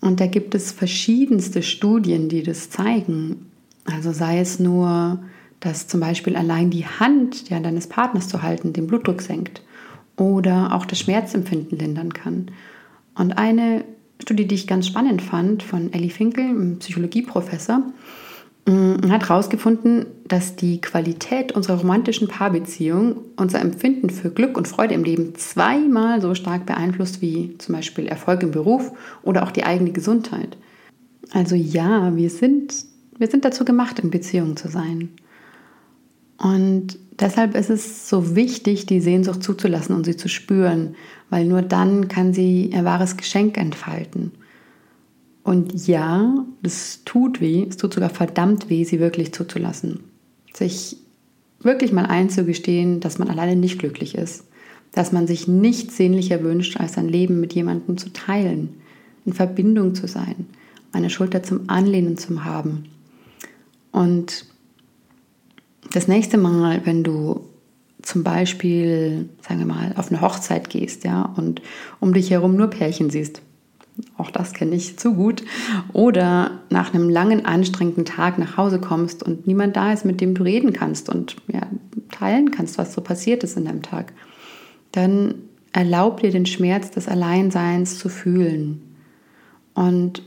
Und 0.00 0.20
da 0.20 0.26
gibt 0.26 0.54
es 0.54 0.70
verschiedenste 0.70 1.62
Studien, 1.62 2.28
die 2.28 2.42
das 2.44 2.70
zeigen. 2.70 3.46
Also 3.84 4.12
sei 4.12 4.38
es 4.38 4.60
nur, 4.60 5.18
dass 5.58 5.88
zum 5.88 5.98
Beispiel 5.98 6.36
allein 6.36 6.70
die 6.70 6.86
Hand 6.86 7.48
ja, 7.50 7.58
deines 7.58 7.88
Partners 7.88 8.28
zu 8.28 8.42
halten 8.42 8.72
den 8.72 8.86
Blutdruck 8.86 9.20
senkt 9.20 9.62
oder 10.16 10.74
auch 10.74 10.86
das 10.86 11.00
Schmerzempfinden 11.00 11.78
lindern 11.78 12.12
kann. 12.12 12.50
Und 13.16 13.32
eine 13.32 13.84
Studie, 14.20 14.46
die 14.46 14.54
ich 14.54 14.68
ganz 14.68 14.86
spannend 14.86 15.20
fand, 15.20 15.64
von 15.64 15.92
Ellie 15.92 16.10
Finkel, 16.10 16.44
einem 16.44 16.78
Psychologieprofessor, 16.78 17.82
Mm, 18.68 19.10
hat 19.10 19.30
herausgefunden, 19.30 20.04
dass 20.26 20.54
die 20.54 20.82
Qualität 20.82 21.52
unserer 21.52 21.78
romantischen 21.78 22.28
Paarbeziehung 22.28 23.16
unser 23.36 23.62
Empfinden 23.62 24.10
für 24.10 24.28
Glück 24.28 24.58
und 24.58 24.68
Freude 24.68 24.92
im 24.92 25.04
Leben 25.04 25.34
zweimal 25.36 26.20
so 26.20 26.34
stark 26.34 26.66
beeinflusst 26.66 27.22
wie 27.22 27.56
zum 27.56 27.76
Beispiel 27.76 28.06
Erfolg 28.06 28.42
im 28.42 28.50
Beruf 28.50 28.92
oder 29.22 29.44
auch 29.44 29.52
die 29.52 29.64
eigene 29.64 29.92
Gesundheit. 29.92 30.58
Also 31.32 31.56
ja, 31.56 32.14
wir 32.14 32.28
sind, 32.28 32.74
wir 33.16 33.28
sind 33.28 33.46
dazu 33.46 33.64
gemacht, 33.64 34.00
in 34.00 34.10
Beziehung 34.10 34.54
zu 34.58 34.68
sein. 34.68 35.08
Und 36.36 36.98
deshalb 37.18 37.56
ist 37.56 37.70
es 37.70 38.10
so 38.10 38.36
wichtig, 38.36 38.84
die 38.84 39.00
Sehnsucht 39.00 39.42
zuzulassen 39.42 39.96
und 39.96 40.04
sie 40.04 40.16
zu 40.16 40.28
spüren, 40.28 40.94
weil 41.30 41.46
nur 41.46 41.62
dann 41.62 42.08
kann 42.08 42.34
sie 42.34 42.66
ihr 42.66 42.84
wahres 42.84 43.16
Geschenk 43.16 43.56
entfalten. 43.56 44.32
Und 45.48 45.86
ja, 45.88 46.44
es 46.62 47.04
tut 47.06 47.40
weh, 47.40 47.64
es 47.66 47.78
tut 47.78 47.94
sogar 47.94 48.10
verdammt 48.10 48.68
weh, 48.68 48.84
sie 48.84 49.00
wirklich 49.00 49.32
zuzulassen. 49.32 50.00
Sich 50.52 50.98
wirklich 51.60 51.90
mal 51.90 52.04
einzugestehen, 52.04 53.00
dass 53.00 53.18
man 53.18 53.30
alleine 53.30 53.56
nicht 53.56 53.78
glücklich 53.78 54.14
ist, 54.14 54.44
dass 54.92 55.10
man 55.10 55.26
sich 55.26 55.48
nichts 55.48 55.96
sehnlicher 55.96 56.42
wünscht, 56.42 56.76
als 56.76 56.92
sein 56.92 57.08
Leben 57.08 57.40
mit 57.40 57.54
jemandem 57.54 57.96
zu 57.96 58.12
teilen, 58.12 58.74
in 59.24 59.32
Verbindung 59.32 59.94
zu 59.94 60.06
sein, 60.06 60.48
eine 60.92 61.08
Schulter 61.08 61.42
zum 61.42 61.70
Anlehnen 61.70 62.18
zu 62.18 62.44
haben. 62.44 62.84
Und 63.90 64.44
das 65.94 66.08
nächste 66.08 66.36
Mal, 66.36 66.82
wenn 66.84 67.04
du 67.04 67.40
zum 68.02 68.22
Beispiel, 68.22 69.30
sagen 69.40 69.60
wir 69.60 69.66
mal, 69.66 69.94
auf 69.96 70.10
eine 70.10 70.20
Hochzeit 70.20 70.68
gehst, 70.68 71.04
ja, 71.04 71.22
und 71.22 71.62
um 72.00 72.12
dich 72.12 72.32
herum 72.32 72.54
nur 72.54 72.66
Pärchen 72.66 73.08
siehst, 73.08 73.40
auch 74.16 74.30
das 74.30 74.52
kenne 74.52 74.74
ich 74.74 74.98
zu 74.98 75.14
gut, 75.14 75.42
oder 75.92 76.60
nach 76.70 76.94
einem 76.94 77.08
langen, 77.08 77.44
anstrengenden 77.44 78.04
Tag 78.04 78.38
nach 78.38 78.56
Hause 78.56 78.80
kommst 78.80 79.22
und 79.22 79.46
niemand 79.46 79.76
da 79.76 79.92
ist, 79.92 80.04
mit 80.04 80.20
dem 80.20 80.34
du 80.34 80.42
reden 80.42 80.72
kannst 80.72 81.08
und 81.08 81.36
ja, 81.52 81.66
teilen 82.10 82.50
kannst, 82.50 82.78
was 82.78 82.92
so 82.92 83.00
passiert 83.00 83.44
ist 83.44 83.56
in 83.56 83.64
deinem 83.64 83.82
Tag, 83.82 84.12
dann 84.92 85.34
erlaub 85.72 86.20
dir 86.20 86.30
den 86.30 86.46
Schmerz 86.46 86.90
des 86.90 87.08
Alleinseins 87.08 87.98
zu 87.98 88.08
fühlen. 88.08 88.82
Und 89.74 90.22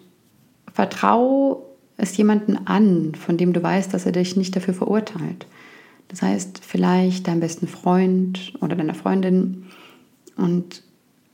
vertrau 0.72 1.66
es 1.98 2.16
jemanden 2.18 2.58
an, 2.66 3.14
von 3.16 3.38
dem 3.38 3.54
du 3.54 3.62
weißt, 3.62 3.94
dass 3.94 4.06
er 4.06 4.12
dich 4.12 4.36
nicht 4.36 4.56
dafür 4.56 4.74
verurteilt. 4.74 5.46
Das 6.08 6.22
heißt, 6.22 6.62
vielleicht 6.66 7.28
deinem 7.28 7.40
besten 7.40 7.68
Freund 7.68 8.54
oder 8.62 8.76
deiner 8.76 8.94
Freundin. 8.94 9.66
Und 10.36 10.84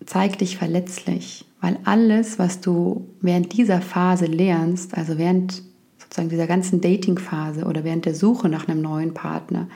zeig 0.05 0.37
dich 0.37 0.57
verletzlich, 0.57 1.45
weil 1.61 1.77
alles, 1.83 2.39
was 2.39 2.61
du 2.61 3.07
während 3.21 3.53
dieser 3.53 3.81
Phase 3.81 4.25
lernst, 4.25 4.95
also 4.95 5.17
während 5.17 5.63
sozusagen 5.97 6.29
dieser 6.29 6.47
ganzen 6.47 6.81
Dating-Phase 6.81 7.65
oder 7.65 7.83
während 7.83 8.05
der 8.05 8.15
Suche 8.15 8.49
nach 8.49 8.67
einem 8.67 8.81
neuen 8.81 9.13
Partner, 9.13 9.67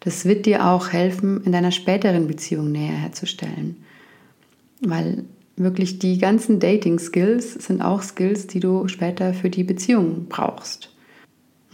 das 0.00 0.24
wird 0.24 0.46
dir 0.46 0.66
auch 0.66 0.90
helfen, 0.92 1.42
in 1.44 1.52
deiner 1.52 1.72
späteren 1.72 2.26
Beziehung 2.26 2.72
näher 2.72 2.96
herzustellen. 2.96 3.76
Weil 4.80 5.24
wirklich 5.56 5.98
die 5.98 6.18
ganzen 6.18 6.60
Dating-Skills 6.60 7.54
sind 7.54 7.82
auch 7.82 8.02
Skills, 8.02 8.46
die 8.46 8.60
du 8.60 8.88
später 8.88 9.34
für 9.34 9.50
die 9.50 9.64
Beziehung 9.64 10.26
brauchst. 10.28 10.94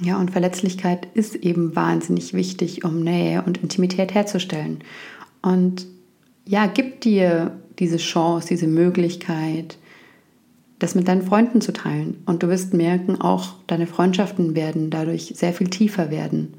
Ja, 0.01 0.19
und 0.19 0.33
Verletzlichkeit 0.33 1.07
ist 1.15 1.37
eben 1.37 1.77
wahnsinnig 1.77 2.35
wichtig, 2.35 2.85
um 2.85 3.01
Nähe 3.01 3.43
und 3.43 3.59
Intimität 3.59 4.15
herzustellen. 4.15 4.79
Und 5.43 5.87
ja, 6.47 6.67
gib 6.67 7.01
dir 7.03 7.61
diese 7.79 7.97
Chance, 7.97 8.49
diese 8.49 8.67
Möglichkeit, 8.67 9.79
das 10.79 10.95
mit 10.95 11.09
deinen 11.09 11.23
Freunden 11.23 11.61
zu 11.61 11.73
teilen. 11.73 12.23
Und 12.27 12.43
du 12.43 12.49
wirst 12.49 12.75
merken, 12.75 13.21
auch 13.21 13.55
deine 13.67 13.87
Freundschaften 13.87 14.55
werden 14.55 14.91
dadurch 14.91 15.33
sehr 15.37 15.53
viel 15.53 15.69
tiefer 15.69 16.11
werden. 16.11 16.55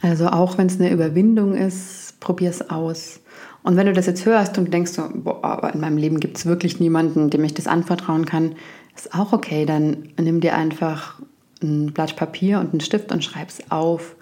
Also 0.00 0.28
auch 0.28 0.56
wenn 0.56 0.66
es 0.66 0.80
eine 0.80 0.90
Überwindung 0.90 1.54
ist, 1.54 2.18
probier 2.20 2.50
es 2.50 2.70
aus. 2.70 3.20
Und 3.62 3.76
wenn 3.76 3.86
du 3.86 3.92
das 3.92 4.06
jetzt 4.06 4.24
hörst 4.24 4.56
und 4.56 4.72
denkst 4.72 4.92
so, 4.92 5.08
boah, 5.12 5.44
aber 5.44 5.74
in 5.74 5.80
meinem 5.80 5.98
Leben 5.98 6.20
gibt 6.20 6.38
es 6.38 6.46
wirklich 6.46 6.80
niemanden, 6.80 7.28
dem 7.28 7.44
ich 7.44 7.52
das 7.52 7.66
anvertrauen 7.66 8.24
kann, 8.24 8.54
ist 8.96 9.14
auch 9.14 9.32
okay. 9.32 9.66
Dann 9.66 10.08
nimm 10.18 10.40
dir 10.40 10.54
einfach 10.54 11.20
ein 11.62 11.92
Blatt 11.92 12.16
Papier 12.16 12.60
und 12.60 12.70
einen 12.72 12.80
Stift 12.80 13.12
und 13.12 13.22
schreib 13.22 13.48
es 13.48 13.70
auf. 13.70 14.16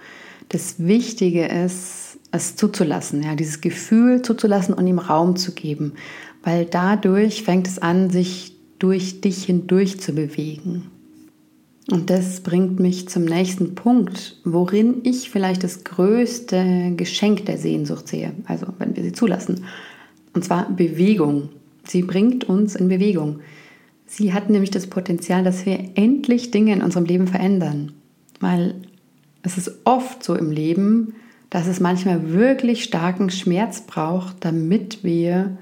Das 0.49 0.76
Wichtige 0.78 1.47
ist, 1.47 2.07
es 2.30 2.56
zuzulassen, 2.56 3.23
ja, 3.23 3.35
dieses 3.35 3.61
Gefühl 3.61 4.23
zuzulassen 4.23 4.75
und 4.75 4.87
ihm 4.87 4.99
Raum 4.99 5.37
zu 5.37 5.52
geben, 5.52 5.94
weil 6.42 6.66
dadurch 6.66 7.42
fängt 7.42 7.66
es 7.66 7.78
an, 7.78 8.11
sich 8.11 8.54
durch 8.78 9.20
dich 9.20 9.44
hindurch 9.44 10.00
zu 10.00 10.12
bewegen. 10.12 10.90
Und 11.90 12.11
das 12.11 12.42
bringt 12.42 12.80
mich 12.80 13.08
zum 13.08 13.25
nächsten 13.25 13.75
Punkt, 13.75 14.37
worin 14.44 15.00
ich 15.04 15.30
vielleicht 15.30 15.64
das 15.64 15.85
größte 15.85 16.92
Geschenk 16.97 17.47
der 17.47 17.56
Sehnsucht 17.56 18.08
sehe, 18.08 18.32
also 18.44 18.66
wenn 18.78 18.94
wir 18.94 19.02
sie 19.02 19.12
zulassen. 19.12 19.64
Und 20.35 20.44
zwar 20.44 20.70
Bewegung. 20.70 21.49
Sie 21.85 22.02
bringt 22.02 22.44
uns 22.44 22.76
in 22.76 22.88
Bewegung. 22.88 23.40
Sie 24.04 24.35
hat 24.35 24.50
nämlich 24.50 24.70
das 24.70 24.87
Potenzial, 24.87 25.42
dass 25.42 25.64
wir 25.64 25.78
endlich 25.94 26.50
Dinge 26.50 26.75
in 26.75 26.82
unserem 26.82 27.06
Leben 27.06 27.26
verändern. 27.26 27.92
Weil 28.38 28.75
es 29.42 29.56
ist 29.56 29.73
oft 29.85 30.23
so 30.23 30.35
im 30.35 30.50
Leben, 30.50 31.14
dass 31.50 31.66
es 31.66 31.80
manchmal 31.80 32.32
wirklich 32.32 32.84
starken 32.84 33.30
Schmerz 33.30 33.82
braucht, 33.82 34.44
damit 34.44 35.02
wir 35.02 35.56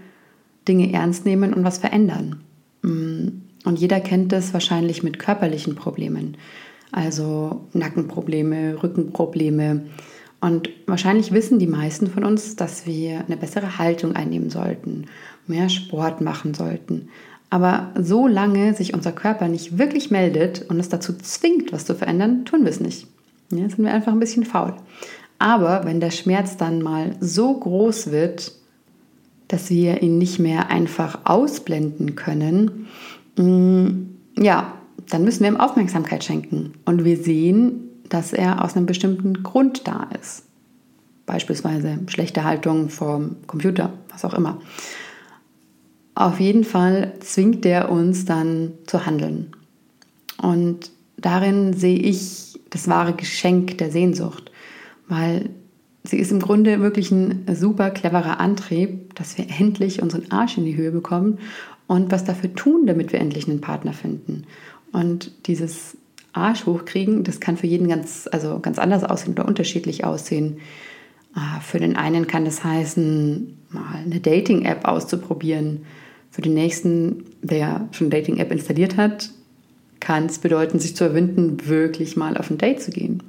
Dinge 0.67 0.93
ernst 0.93 1.25
nehmen 1.25 1.55
und 1.55 1.65
was 1.65 1.79
verändern. 1.79 2.41
Mm. 2.83 3.29
Und 3.65 3.81
jeder 3.81 3.99
kennt 3.99 4.31
das 4.31 4.53
wahrscheinlich 4.55 5.03
mit 5.03 5.19
körperlichen 5.19 5.75
Problemen, 5.75 6.37
also 6.93 7.67
Nackenprobleme, 7.73 8.81
Rückenprobleme. 8.81 9.83
Und 10.41 10.71
wahrscheinlich 10.87 11.33
wissen 11.33 11.59
die 11.59 11.67
meisten 11.67 12.07
von 12.07 12.25
uns, 12.25 12.55
dass 12.55 12.87
wir 12.87 13.25
eine 13.27 13.37
bessere 13.37 13.79
Haltung 13.79 14.15
einnehmen 14.15 14.51
sollten, 14.51 15.07
mehr 15.49 15.69
Sport 15.69 16.21
machen 16.21 16.55
sollten. 16.55 17.09
Aber 17.51 17.91
solange 17.99 18.75
sich 18.75 18.95
unser 18.95 19.13
Körper 19.13 19.49
nicht 19.49 19.79
wirklich 19.79 20.13
meldet 20.13 20.63
und 20.69 20.79
es 20.79 20.89
dazu 20.89 21.13
zwingt, 21.15 21.73
was 21.73 21.87
zu 21.87 21.95
verändern, 21.97 22.45
tun 22.45 22.63
wir 22.63 22.71
es 22.71 22.81
nicht. 22.81 23.09
Ja, 23.51 23.69
sind 23.69 23.83
wir 23.85 23.93
einfach 23.93 24.13
ein 24.13 24.21
bisschen 24.21 24.45
faul. 24.45 24.75
Aber 25.39 25.85
wenn 25.85 26.01
der 26.01 26.11
Schmerz 26.11 26.57
dann 26.57 26.83
mal 26.83 27.17
so 27.21 27.55
groß 27.55 28.11
wird, 28.11 28.53
dass 29.49 29.71
wir 29.71 30.03
ihn 30.03 30.19
nicht 30.19 30.39
mehr 30.39 30.71
einfach 30.71 31.21
ausblenden 31.25 32.17
können, 32.17 32.87
Mm, 33.37 34.17
ja, 34.39 34.73
dann 35.11 35.25
müssen 35.25 35.41
wir 35.43 35.49
ihm 35.49 35.57
Aufmerksamkeit 35.57 36.25
schenken. 36.25 36.75
Und 36.85 37.05
wir 37.05 37.17
sehen, 37.17 37.83
dass 38.09 38.33
er 38.33 38.65
aus 38.65 38.77
einem 38.77 38.87
bestimmten 38.87 39.43
Grund 39.43 39.87
da 39.87 40.09
ist. 40.21 40.45
Beispielsweise 41.27 41.99
schlechte 42.09 42.45
Haltung 42.45 42.89
vom 42.89 43.37
Computer, 43.47 43.93
was 44.11 44.25
auch 44.25 44.35
immer. 44.35 44.61
Auf 46.15 46.41
jeden 46.41 46.65
Fall 46.65 47.13
zwingt 47.21 47.67
er 47.67 47.91
uns 47.91 48.25
dann 48.25 48.73
zu 48.87 49.05
handeln. 49.05 49.53
Und 50.41 50.91
darin 51.19 51.75
sehe 51.75 51.99
ich 51.99 52.59
das 52.71 52.89
wahre 52.89 53.13
Geschenk 53.13 53.79
der 53.79 53.91
Sehnsucht, 53.91 54.51
weil 55.09 55.51
sie 56.05 56.19
ist 56.19 56.33
im 56.33 56.41
Grunde 56.41 56.81
wirklich 56.81 57.11
ein 57.11 57.47
super 57.55 57.91
cleverer 57.91 58.41
Antrieb, 58.41 59.15
dass 59.15 59.39
wir 59.39 59.47
endlich 59.59 60.03
unseren 60.03 60.31
Arsch 60.31 60.59
in 60.59 60.65
die 60.65 60.77
Höhe 60.77 60.91
bekommen 60.91 61.39
und 61.87 62.11
was 62.13 62.25
dafür 62.25 62.55
tun, 62.55 62.87
damit 62.87 63.13
wir 63.13 63.21
endlich 63.21 63.49
einen 63.49 63.61
Partner 63.61 63.93
finden. 63.93 64.45
Und 64.93 65.33
dieses 65.47 65.97
Arsch 66.33 66.67
hochkriegen, 66.67 67.25
das 67.25 67.41
kann 67.41 67.57
für 67.57 67.67
jeden 67.67 67.89
ganz, 67.89 68.29
also 68.31 68.61
ganz 68.61 68.79
anders 68.79 69.05
aussehen 69.05 69.33
oder 69.33 69.47
unterschiedlich 69.47 70.05
aussehen. 70.05 70.59
Ah, 71.35 71.61
für 71.61 71.79
den 71.79 71.97
einen 71.97 72.27
kann 72.27 72.45
das 72.45 72.65
heißen, 72.65 73.57
mal 73.71 73.97
eine 74.05 74.21
Dating-App 74.21 74.87
auszuprobieren. 74.87 75.83
Für 76.31 76.43
den 76.43 76.55
nächsten, 76.55 77.25
der 77.43 77.89
schon 77.93 78.07
eine 78.07 78.17
Dating-App 78.17 78.51
installiert 78.51 78.97
hat, 78.97 79.31
kann 80.01 80.27
es 80.27 80.39
bedeuten, 80.39 80.79
sich 80.79 80.95
zu 80.95 81.05
erwinden, 81.05 81.67
wirklich 81.67 82.17
mal 82.17 82.37
auf 82.37 82.51
ein 82.51 82.59
Date 82.59 82.83
zu 82.83 82.91
gehen. 82.91 83.23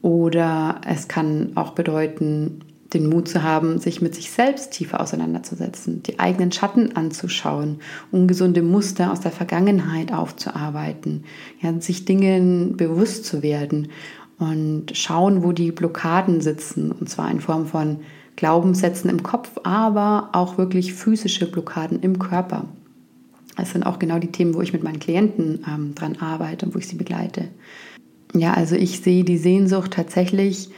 Oder 0.00 0.80
es 0.86 1.08
kann 1.08 1.52
auch 1.56 1.72
bedeuten, 1.72 2.60
den 2.94 3.08
Mut 3.08 3.28
zu 3.28 3.42
haben, 3.42 3.78
sich 3.78 4.00
mit 4.00 4.14
sich 4.14 4.30
selbst 4.30 4.70
tiefer 4.70 5.00
auseinanderzusetzen, 5.00 6.02
die 6.02 6.18
eigenen 6.18 6.52
Schatten 6.52 6.96
anzuschauen, 6.96 7.80
ungesunde 8.10 8.62
Muster 8.62 9.12
aus 9.12 9.20
der 9.20 9.32
Vergangenheit 9.32 10.12
aufzuarbeiten, 10.12 11.24
ja, 11.60 11.78
sich 11.80 12.06
Dingen 12.06 12.76
bewusst 12.76 13.26
zu 13.26 13.42
werden 13.42 13.88
und 14.38 14.96
schauen, 14.96 15.42
wo 15.42 15.52
die 15.52 15.72
Blockaden 15.72 16.40
sitzen, 16.40 16.92
und 16.92 17.10
zwar 17.10 17.30
in 17.30 17.40
Form 17.40 17.66
von 17.66 17.98
Glaubenssätzen 18.36 19.10
im 19.10 19.22
Kopf, 19.22 19.50
aber 19.64 20.30
auch 20.32 20.56
wirklich 20.58 20.94
physische 20.94 21.50
Blockaden 21.50 22.00
im 22.00 22.18
Körper. 22.18 22.64
Das 23.56 23.72
sind 23.72 23.82
auch 23.82 23.98
genau 23.98 24.20
die 24.20 24.30
Themen, 24.30 24.54
wo 24.54 24.62
ich 24.62 24.72
mit 24.72 24.84
meinen 24.84 25.00
Klienten 25.00 25.64
ähm, 25.68 25.94
dran 25.96 26.16
arbeite 26.20 26.64
und 26.64 26.74
wo 26.74 26.78
ich 26.78 26.86
sie 26.86 26.96
begleite. 26.96 27.48
Ja, 28.34 28.54
also 28.54 28.76
ich 28.76 29.00
sehe 29.00 29.24
die 29.24 29.38
Sehnsucht 29.38 29.92
tatsächlich 29.92 30.70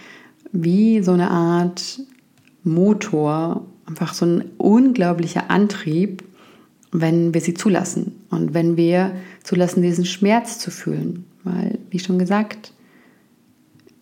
wie 0.53 1.03
so 1.03 1.13
eine 1.13 1.31
Art 1.31 2.01
Motor, 2.65 3.67
einfach 3.87 4.15
so 4.15 4.27
ein 4.27 4.45
unglaublicher 4.59 5.51
Antrieb, 5.51 6.23
wenn 6.93 7.35
wir 7.35 7.41
sie 7.41 7.55
zulassen 7.55 8.17
und 8.31 8.55
wenn 8.55 8.77
wir 8.77 9.13
zulassen, 9.43 9.83
diesen 9.83 10.05
Schmerz 10.05 10.59
zu 10.59 10.71
fühlen. 10.71 11.25
Weil, 11.45 11.79
wie 11.91 11.99
schon 11.99 12.19
gesagt, 12.19 12.73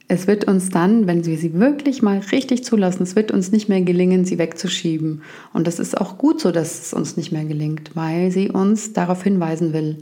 es 0.08 0.26
wird 0.26 0.44
uns 0.44 0.70
dann, 0.70 1.06
wenn 1.06 1.26
wir 1.26 1.36
sie 1.36 1.54
wirklich 1.54 2.02
mal 2.02 2.18
richtig 2.18 2.64
zulassen, 2.64 3.02
es 3.02 3.14
wird 3.14 3.30
uns 3.30 3.52
nicht 3.52 3.68
mehr 3.68 3.82
gelingen, 3.82 4.24
sie 4.24 4.38
wegzuschieben. 4.38 5.22
Und 5.52 5.66
das 5.66 5.78
ist 5.78 6.00
auch 6.00 6.16
gut 6.16 6.40
so, 6.40 6.50
dass 6.50 6.80
es 6.80 6.92
uns 6.94 7.16
nicht 7.18 7.30
mehr 7.30 7.44
gelingt, 7.44 7.90
weil 7.94 8.30
sie 8.30 8.48
uns 8.48 8.94
darauf 8.94 9.22
hinweisen 9.22 9.74
will, 9.74 9.98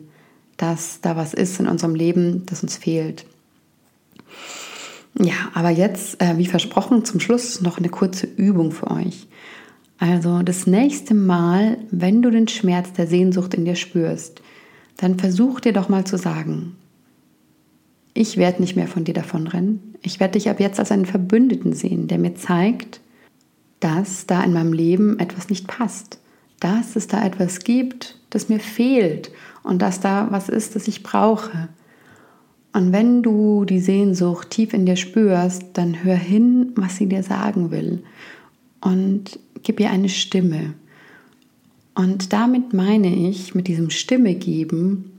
dass 0.57 1.01
da 1.01 1.17
was 1.17 1.35
ist 1.35 1.59
in 1.59 1.67
unserem 1.67 1.97
Leben, 1.97 2.45
das 2.47 2.63
uns 2.63 2.77
fehlt. 2.77 3.27
Ja, 5.19 5.35
aber 5.55 5.71
jetzt, 5.71 6.21
äh, 6.21 6.37
wie 6.37 6.47
versprochen, 6.47 7.05
zum 7.05 7.21
Schluss 7.21 7.61
noch 7.63 7.79
eine 7.79 7.89
kurze 7.89 8.27
Übung 8.27 8.73
für 8.73 8.91
euch. 8.91 9.27
Also 9.99 10.43
das 10.43 10.67
nächste 10.67 11.15
Mal, 11.15 11.79
wenn 11.91 12.21
du 12.21 12.31
den 12.31 12.49
Schmerz 12.49 12.93
der 12.93 13.07
Sehnsucht 13.07 13.55
in 13.55 13.65
dir 13.65 13.77
spürst, 13.77 14.43
dann 14.99 15.19
versuch 15.19 15.61
dir 15.61 15.73
doch 15.73 15.89
mal 15.89 16.05
zu 16.05 16.19
sagen, 16.19 16.77
ich 18.13 18.37
werde 18.37 18.63
nicht 18.63 18.77
mehr 18.77 18.89
von 18.89 19.05
dir 19.05 19.15
davonrennen. 19.15 19.95
Ich 20.03 20.21
werde 20.21 20.33
dich 20.33 20.49
ab 20.49 20.61
jetzt 20.61 20.79
als 20.79 20.91
einen 20.91 21.07
Verbündeten 21.07 21.75
sehen, 21.75 22.09
der 22.09 22.19
mir 22.19 22.35
zeigt, 22.35 23.01
dass 23.81 24.27
da 24.27 24.43
in 24.43 24.55
meinem 24.55 24.73
Leben 24.73 25.19
etwas 25.19 25.51
nicht 25.51 25.67
passt, 25.67 26.19
dass 26.61 26.97
es 26.97 27.09
da 27.09 27.25
etwas 27.25 27.61
gibt, 27.61 28.19
das 28.31 28.49
mir 28.49 28.61
fehlt 28.61 29.31
und 29.63 29.83
dass 29.83 30.01
da 30.01 30.29
was 30.31 30.49
ist, 30.49 30.77
das 30.77 30.89
ich 30.89 31.03
brauche. 31.03 31.69
Und 32.77 32.93
wenn 32.93 33.23
du 33.23 33.65
die 33.65 33.81
Sehnsucht 33.81 34.51
tief 34.51 34.75
in 34.75 34.85
dir 34.85 34.97
spürst, 34.97 35.63
dann 35.73 36.05
hör 36.05 36.15
hin, 36.15 36.73
was 36.75 36.97
sie 36.97 37.07
dir 37.07 37.23
sagen 37.23 37.71
will 37.71 38.03
und 38.83 39.39
gib 39.63 39.81
ihr 39.81 39.89
eine 39.89 40.11
Stimme. 40.11 40.75
Und 41.95 42.35
damit 42.35 42.75
meine 42.75 43.31
ich, 43.31 43.55
mit 43.55 43.67
diesem 43.67 43.89
Stimme 43.89 44.35
geben, 44.35 45.19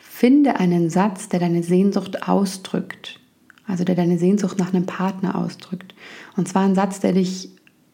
finde 0.00 0.58
einen 0.58 0.88
Satz, 0.88 1.28
der 1.28 1.38
deine 1.38 1.62
Sehnsucht 1.62 2.26
ausdrückt. 2.26 3.20
Also 3.66 3.84
der 3.84 3.94
deine 3.94 4.16
Sehnsucht 4.16 4.58
nach 4.58 4.72
einem 4.72 4.86
Partner 4.86 5.36
ausdrückt. 5.36 5.94
Und 6.34 6.48
zwar 6.48 6.64
ein 6.64 6.74
Satz, 6.74 7.00
der 7.00 7.12
dich 7.12 7.50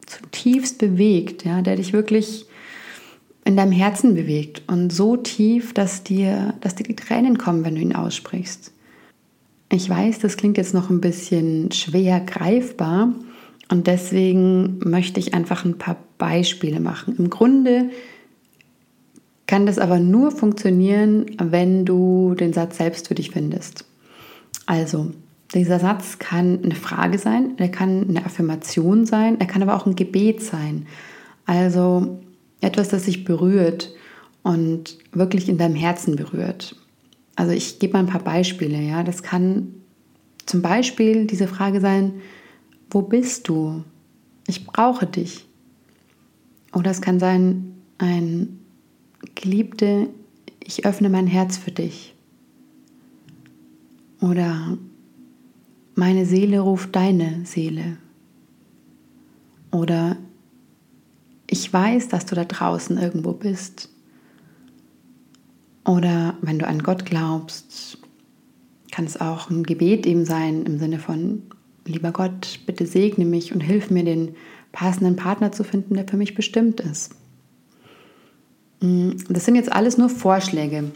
zutiefst 0.06 0.78
bewegt, 0.78 1.44
ja, 1.44 1.60
der 1.60 1.74
dich 1.74 1.92
wirklich 1.92 2.46
in 3.44 3.56
deinem 3.56 3.72
Herzen 3.72 4.14
bewegt 4.14 4.62
und 4.68 4.92
so 4.92 5.16
tief, 5.16 5.74
dass 5.74 6.04
dir, 6.04 6.54
dass 6.60 6.76
dir 6.76 6.84
die 6.84 6.94
Tränen 6.94 7.36
kommen, 7.36 7.64
wenn 7.64 7.74
du 7.74 7.80
ihn 7.80 7.96
aussprichst. 7.96 8.72
Ich 9.74 9.88
weiß, 9.88 10.18
das 10.18 10.36
klingt 10.36 10.58
jetzt 10.58 10.74
noch 10.74 10.90
ein 10.90 11.00
bisschen 11.00 11.72
schwer 11.72 12.20
greifbar 12.20 13.14
und 13.70 13.86
deswegen 13.86 14.80
möchte 14.84 15.18
ich 15.18 15.32
einfach 15.32 15.64
ein 15.64 15.78
paar 15.78 15.96
Beispiele 16.18 16.78
machen. 16.78 17.16
Im 17.16 17.30
Grunde 17.30 17.88
kann 19.46 19.64
das 19.64 19.78
aber 19.78 19.98
nur 19.98 20.30
funktionieren, 20.30 21.24
wenn 21.38 21.86
du 21.86 22.34
den 22.34 22.52
Satz 22.52 22.76
selbst 22.76 23.08
für 23.08 23.14
dich 23.14 23.30
findest. 23.30 23.86
Also, 24.66 25.12
dieser 25.54 25.80
Satz 25.80 26.18
kann 26.18 26.62
eine 26.62 26.74
Frage 26.74 27.16
sein, 27.16 27.52
er 27.56 27.70
kann 27.70 28.10
eine 28.10 28.26
Affirmation 28.26 29.06
sein, 29.06 29.40
er 29.40 29.46
kann 29.46 29.62
aber 29.62 29.74
auch 29.74 29.86
ein 29.86 29.96
Gebet 29.96 30.42
sein. 30.42 30.86
Also 31.46 32.20
etwas, 32.60 32.90
das 32.90 33.06
sich 33.06 33.24
berührt 33.24 33.94
und 34.42 34.98
wirklich 35.12 35.48
in 35.48 35.56
deinem 35.56 35.76
Herzen 35.76 36.16
berührt. 36.16 36.76
Also 37.36 37.52
ich 37.52 37.78
gebe 37.78 37.94
mal 37.94 38.00
ein 38.00 38.06
paar 38.06 38.22
Beispiele. 38.22 38.80
Ja, 38.80 39.02
das 39.02 39.22
kann 39.22 39.74
zum 40.46 40.62
Beispiel 40.62 41.26
diese 41.26 41.48
Frage 41.48 41.80
sein: 41.80 42.14
Wo 42.90 43.02
bist 43.02 43.48
du? 43.48 43.84
Ich 44.46 44.66
brauche 44.66 45.06
dich. 45.06 45.46
Oder 46.72 46.90
es 46.90 47.00
kann 47.00 47.18
sein: 47.18 47.74
Ein 47.98 48.60
Geliebte, 49.34 50.08
ich 50.64 50.84
öffne 50.84 51.08
mein 51.08 51.26
Herz 51.26 51.56
für 51.56 51.70
dich. 51.70 52.14
Oder 54.20 54.78
meine 55.94 56.26
Seele 56.26 56.60
ruft 56.60 56.94
deine 56.94 57.44
Seele. 57.44 57.96
Oder 59.70 60.16
ich 61.48 61.72
weiß, 61.72 62.08
dass 62.08 62.26
du 62.26 62.34
da 62.34 62.44
draußen 62.44 62.98
irgendwo 62.98 63.32
bist. 63.32 63.91
Oder 65.84 66.36
wenn 66.42 66.58
du 66.58 66.66
an 66.66 66.82
Gott 66.82 67.04
glaubst, 67.04 67.98
kann 68.90 69.04
es 69.04 69.20
auch 69.20 69.50
ein 69.50 69.64
Gebet 69.64 70.06
eben 70.06 70.24
sein 70.24 70.64
im 70.64 70.78
Sinne 70.78 70.98
von, 70.98 71.42
lieber 71.84 72.12
Gott, 72.12 72.60
bitte 72.66 72.86
segne 72.86 73.24
mich 73.24 73.52
und 73.52 73.60
hilf 73.60 73.90
mir, 73.90 74.04
den 74.04 74.36
passenden 74.70 75.16
Partner 75.16 75.52
zu 75.52 75.64
finden, 75.64 75.94
der 75.94 76.06
für 76.06 76.16
mich 76.16 76.34
bestimmt 76.34 76.80
ist. 76.80 77.14
Mm, 78.80 79.10
das 79.28 79.44
sind 79.44 79.56
jetzt 79.56 79.72
alles 79.72 79.98
nur 79.98 80.08
Vorschläge. 80.08 80.92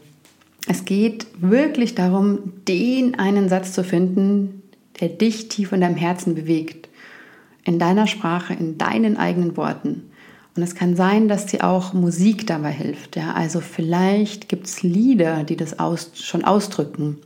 Es 0.69 0.85
geht 0.85 1.26
wirklich 1.40 1.95
darum, 1.95 2.52
den 2.66 3.19
einen 3.19 3.49
Satz 3.49 3.73
zu 3.73 3.85
finden, 3.85 4.62
der 5.00 5.09
dich 5.09 5.49
tief 5.49 5.73
in 5.73 5.81
deinem 5.81 5.97
Herzen 5.97 6.35
bewegt. 6.35 6.88
In 7.64 7.78
deiner 7.78 8.07
Sprache, 8.07 8.55
in 8.55 8.78
deinen 8.78 9.16
eigenen 9.16 9.57
Worten. 9.57 10.11
Und 10.57 10.63
es 10.63 10.75
kann 10.75 10.97
sein, 10.97 11.29
dass 11.29 11.47
dir 11.47 11.65
auch 11.65 11.93
Musik 11.93 12.47
dabei 12.47 12.71
hilft. 12.71 13.17
Ja? 13.17 13.35
Also 13.35 13.61
vielleicht 13.61 14.49
gibt 14.49 14.67
es 14.67 14.83
Lieder, 14.83 15.45
die 15.45 15.57
das 15.57 15.79
aus, 15.79 16.13
schon 16.15 16.45
ausdrücken. 16.45 17.19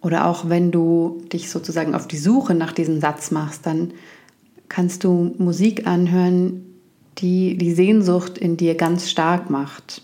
Oder 0.00 0.26
auch 0.26 0.48
wenn 0.48 0.70
du 0.70 1.22
dich 1.32 1.50
sozusagen 1.50 1.94
auf 1.94 2.06
die 2.06 2.18
Suche 2.18 2.54
nach 2.54 2.72
diesem 2.72 3.00
Satz 3.00 3.30
machst, 3.30 3.66
dann 3.66 3.92
kannst 4.68 5.04
du 5.04 5.34
Musik 5.38 5.86
anhören, 5.86 6.64
die 7.18 7.56
die 7.56 7.72
Sehnsucht 7.72 8.38
in 8.38 8.56
dir 8.56 8.74
ganz 8.74 9.10
stark 9.10 9.50
macht. 9.50 10.02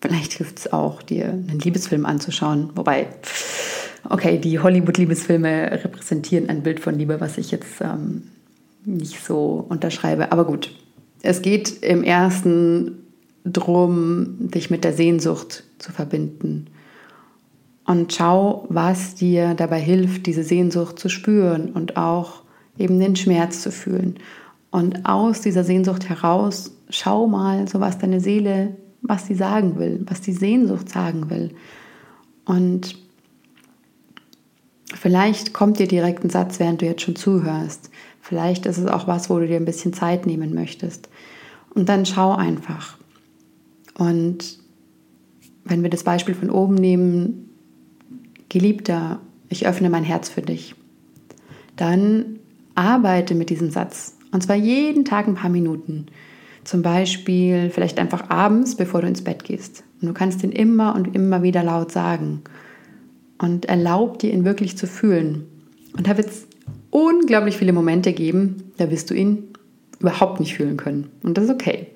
Vielleicht 0.00 0.34
hilft 0.34 0.58
es 0.58 0.72
auch, 0.72 1.00
dir 1.00 1.26
einen 1.28 1.60
Liebesfilm 1.60 2.04
anzuschauen. 2.04 2.70
Wobei, 2.74 3.06
okay, 4.10 4.38
die 4.38 4.58
Hollywood-Liebesfilme 4.58 5.84
repräsentieren 5.84 6.50
ein 6.50 6.62
Bild 6.62 6.80
von 6.80 6.98
Liebe, 6.98 7.20
was 7.20 7.38
ich 7.38 7.50
jetzt 7.50 7.80
ähm, 7.80 8.24
nicht 8.84 9.24
so 9.24 9.64
unterschreibe. 9.66 10.32
Aber 10.32 10.44
gut, 10.44 10.70
es 11.24 11.40
geht 11.40 11.82
im 11.82 12.04
ersten 12.04 12.98
drum, 13.46 14.36
dich 14.38 14.70
mit 14.70 14.84
der 14.84 14.92
Sehnsucht 14.92 15.64
zu 15.78 15.90
verbinden. 15.90 16.66
Und 17.86 18.12
schau, 18.12 18.66
was 18.68 19.14
dir 19.14 19.54
dabei 19.54 19.80
hilft, 19.80 20.26
diese 20.26 20.42
Sehnsucht 20.42 20.98
zu 20.98 21.08
spüren 21.08 21.70
und 21.70 21.96
auch 21.96 22.42
eben 22.78 23.00
den 23.00 23.16
Schmerz 23.16 23.62
zu 23.62 23.72
fühlen. 23.72 24.16
Und 24.70 25.06
aus 25.06 25.40
dieser 25.40 25.64
Sehnsucht 25.64 26.08
heraus, 26.08 26.72
schau 26.90 27.26
mal, 27.26 27.68
so 27.68 27.80
was 27.80 27.98
deine 27.98 28.20
Seele, 28.20 28.76
was 29.00 29.26
sie 29.26 29.34
sagen 29.34 29.78
will, 29.78 30.02
was 30.06 30.20
die 30.20 30.32
Sehnsucht 30.32 30.90
sagen 30.90 31.30
will. 31.30 31.54
Und 32.44 32.96
vielleicht 34.94 35.54
kommt 35.54 35.78
dir 35.78 35.88
direkt 35.88 36.22
ein 36.22 36.30
Satz, 36.30 36.60
während 36.60 36.82
du 36.82 36.86
jetzt 36.86 37.02
schon 37.02 37.16
zuhörst. 37.16 37.90
Vielleicht 38.20 38.66
ist 38.66 38.78
es 38.78 38.86
auch 38.86 39.06
was, 39.06 39.28
wo 39.30 39.38
du 39.38 39.46
dir 39.46 39.56
ein 39.56 39.66
bisschen 39.66 39.92
Zeit 39.92 40.26
nehmen 40.26 40.54
möchtest. 40.54 41.08
Und 41.74 41.88
dann 41.88 42.06
schau 42.06 42.32
einfach. 42.34 42.96
Und 43.96 44.58
wenn 45.64 45.82
wir 45.82 45.90
das 45.90 46.04
Beispiel 46.04 46.34
von 46.34 46.50
oben 46.50 46.74
nehmen, 46.74 47.50
Geliebter, 48.48 49.20
ich 49.48 49.66
öffne 49.66 49.90
mein 49.90 50.04
Herz 50.04 50.28
für 50.28 50.42
dich, 50.42 50.74
dann 51.76 52.38
arbeite 52.74 53.34
mit 53.34 53.50
diesem 53.50 53.70
Satz. 53.70 54.16
Und 54.30 54.42
zwar 54.42 54.56
jeden 54.56 55.04
Tag 55.04 55.26
ein 55.26 55.34
paar 55.34 55.50
Minuten. 55.50 56.06
Zum 56.64 56.82
Beispiel 56.82 57.70
vielleicht 57.70 57.98
einfach 57.98 58.30
abends, 58.30 58.76
bevor 58.76 59.02
du 59.02 59.08
ins 59.08 59.22
Bett 59.22 59.44
gehst. 59.44 59.84
Und 60.00 60.08
du 60.08 60.14
kannst 60.14 60.42
ihn 60.42 60.52
immer 60.52 60.94
und 60.94 61.14
immer 61.14 61.42
wieder 61.42 61.62
laut 61.62 61.92
sagen. 61.92 62.42
Und 63.38 63.66
erlaub 63.66 64.18
dir, 64.18 64.32
ihn 64.32 64.44
wirklich 64.44 64.76
zu 64.76 64.86
fühlen. 64.86 65.46
Und 65.96 66.06
da 66.06 66.16
wird 66.16 66.28
es 66.28 66.46
unglaublich 66.90 67.56
viele 67.56 67.72
Momente 67.72 68.12
geben, 68.12 68.72
da 68.76 68.90
wirst 68.90 69.10
du 69.10 69.14
ihn 69.14 69.53
überhaupt 70.04 70.40
nicht 70.40 70.54
fühlen 70.54 70.76
können. 70.76 71.10
Und 71.22 71.36
das 71.36 71.44
ist 71.44 71.50
okay. 71.50 71.88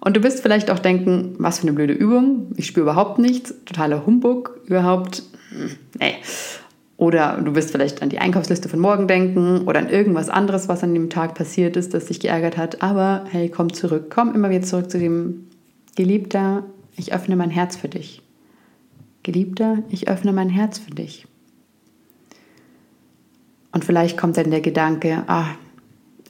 Und 0.00 0.16
du 0.16 0.22
wirst 0.22 0.40
vielleicht 0.40 0.70
auch 0.70 0.78
denken, 0.78 1.34
was 1.38 1.58
für 1.58 1.66
eine 1.66 1.74
blöde 1.74 1.92
Übung, 1.92 2.52
ich 2.56 2.66
spüre 2.66 2.84
überhaupt 2.84 3.18
nichts, 3.18 3.54
totaler 3.64 4.04
Humbug, 4.06 4.60
überhaupt, 4.66 5.22
nee. 5.98 6.14
Oder 6.96 7.40
du 7.40 7.54
wirst 7.54 7.72
vielleicht 7.72 8.02
an 8.02 8.10
die 8.10 8.18
Einkaufsliste 8.18 8.68
von 8.68 8.78
morgen 8.78 9.08
denken 9.08 9.62
oder 9.66 9.80
an 9.80 9.88
irgendwas 9.88 10.28
anderes, 10.28 10.68
was 10.68 10.84
an 10.84 10.94
dem 10.94 11.10
Tag 11.10 11.34
passiert 11.34 11.76
ist, 11.76 11.94
das 11.94 12.06
dich 12.06 12.20
geärgert 12.20 12.56
hat. 12.56 12.82
Aber 12.82 13.24
hey, 13.30 13.48
komm 13.48 13.72
zurück, 13.72 14.12
komm 14.14 14.34
immer 14.34 14.50
wieder 14.50 14.62
zurück 14.62 14.90
zu 14.90 14.98
dem 14.98 15.48
Geliebter, 15.96 16.64
ich 16.96 17.12
öffne 17.12 17.36
mein 17.36 17.50
Herz 17.50 17.76
für 17.76 17.88
dich. 17.88 18.22
Geliebter, 19.22 19.78
ich 19.88 20.08
öffne 20.08 20.32
mein 20.32 20.48
Herz 20.48 20.78
für 20.78 20.90
dich. 20.90 21.26
Und 23.72 23.84
vielleicht 23.84 24.18
kommt 24.18 24.36
dann 24.36 24.50
der 24.50 24.60
Gedanke, 24.60 25.24
ah, 25.26 25.46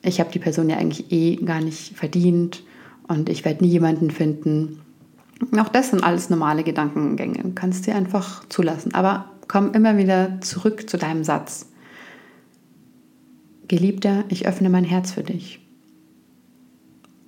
ich 0.02 0.20
habe 0.20 0.30
die 0.32 0.38
Person 0.38 0.68
ja 0.68 0.76
eigentlich 0.76 1.12
eh 1.12 1.36
gar 1.36 1.60
nicht 1.60 1.96
verdient 1.96 2.62
und 3.08 3.28
ich 3.28 3.44
werde 3.44 3.64
nie 3.64 3.70
jemanden 3.70 4.10
finden. 4.10 4.80
Auch 5.58 5.68
das 5.68 5.90
sind 5.90 6.04
alles 6.04 6.30
normale 6.30 6.62
Gedankengänge. 6.62 7.52
Kannst 7.54 7.86
dir 7.86 7.94
einfach 7.94 8.48
zulassen. 8.48 8.94
Aber 8.94 9.30
komm 9.48 9.72
immer 9.72 9.96
wieder 9.96 10.40
zurück 10.40 10.88
zu 10.88 10.96
deinem 10.96 11.24
Satz. 11.24 11.68
Geliebter, 13.68 14.24
ich 14.28 14.46
öffne 14.46 14.70
mein 14.70 14.84
Herz 14.84 15.12
für 15.12 15.22
dich. 15.22 15.60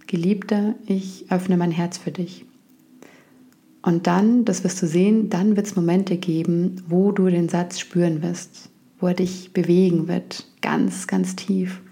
Geliebter, 0.06 0.74
ich 0.86 1.26
öffne 1.30 1.56
mein 1.56 1.70
Herz 1.70 1.98
für 1.98 2.10
dich. 2.10 2.44
Und 3.82 4.06
dann, 4.06 4.44
das 4.44 4.64
wirst 4.64 4.80
du 4.80 4.86
sehen, 4.86 5.28
dann 5.28 5.56
wird 5.56 5.66
es 5.66 5.76
Momente 5.76 6.16
geben, 6.16 6.82
wo 6.88 7.12
du 7.12 7.28
den 7.28 7.48
Satz 7.48 7.78
spüren 7.80 8.22
wirst 8.22 8.70
wo 9.04 9.08
er 9.08 9.14
dich 9.14 9.52
bewegen 9.52 10.08
wird, 10.08 10.46
ganz, 10.62 11.06
ganz 11.06 11.36
tief. 11.36 11.82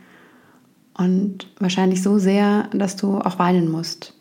Und 1.02 1.48
wahrscheinlich 1.58 2.00
so 2.00 2.18
sehr, 2.18 2.68
dass 2.72 2.94
du 2.94 3.18
auch 3.18 3.40
weinen 3.40 3.68
musst. 3.68 4.14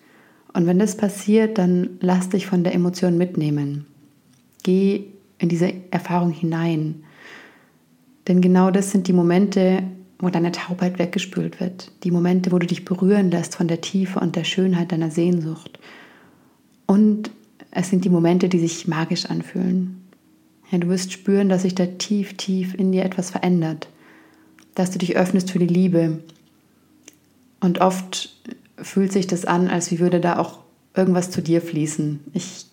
Und 0.51 0.65
wenn 0.65 0.79
das 0.79 0.97
passiert, 0.97 1.59
dann 1.59 1.91
lass 1.99 2.29
dich 2.29 2.47
von 2.47 2.63
der 2.63 2.73
Emotion 2.73 3.19
mitnehmen. 3.19 3.85
Geh 4.63 5.05
in 5.37 5.47
diese 5.47 5.71
Erfahrung 5.91 6.31
hinein. 6.31 7.03
Denn 8.27 8.41
genau 8.41 8.71
das 8.71 8.89
sind 8.89 9.07
die 9.07 9.13
Momente, 9.13 9.83
wo 10.17 10.29
deine 10.29 10.51
Taubheit 10.51 10.97
weggespült 10.97 11.59
wird. 11.59 11.91
Die 12.03 12.09
Momente, 12.09 12.51
wo 12.51 12.57
du 12.57 12.65
dich 12.65 12.83
berühren 12.83 13.29
lässt 13.29 13.55
von 13.55 13.67
der 13.67 13.81
Tiefe 13.81 14.19
und 14.19 14.35
der 14.35 14.43
Schönheit 14.43 14.91
deiner 14.91 15.11
Sehnsucht. 15.11 15.77
Und 16.87 17.29
es 17.69 17.91
sind 17.91 18.05
die 18.05 18.09
Momente, 18.09 18.49
die 18.49 18.59
sich 18.59 18.87
magisch 18.87 19.27
anfühlen. 19.27 20.01
Ja, 20.71 20.79
du 20.79 20.87
wirst 20.87 21.11
spüren, 21.11 21.47
dass 21.47 21.61
sich 21.61 21.75
da 21.75 21.85
tief, 21.85 22.37
tief 22.37 22.73
in 22.73 22.91
dir 22.91 23.05
etwas 23.05 23.29
verändert, 23.29 23.87
dass 24.73 24.89
du 24.89 24.97
dich 24.97 25.15
öffnest 25.15 25.51
für 25.51 25.59
die 25.59 25.67
Liebe. 25.67 26.21
Und 27.61 27.79
oft 27.79 28.35
fühlt 28.77 29.13
sich 29.13 29.27
das 29.27 29.45
an, 29.45 29.69
als 29.69 29.91
wie 29.91 29.99
würde 29.99 30.19
da 30.19 30.37
auch 30.37 30.59
irgendwas 30.95 31.31
zu 31.31 31.41
dir 31.41 31.61
fließen. 31.61 32.19
Ich 32.33 32.65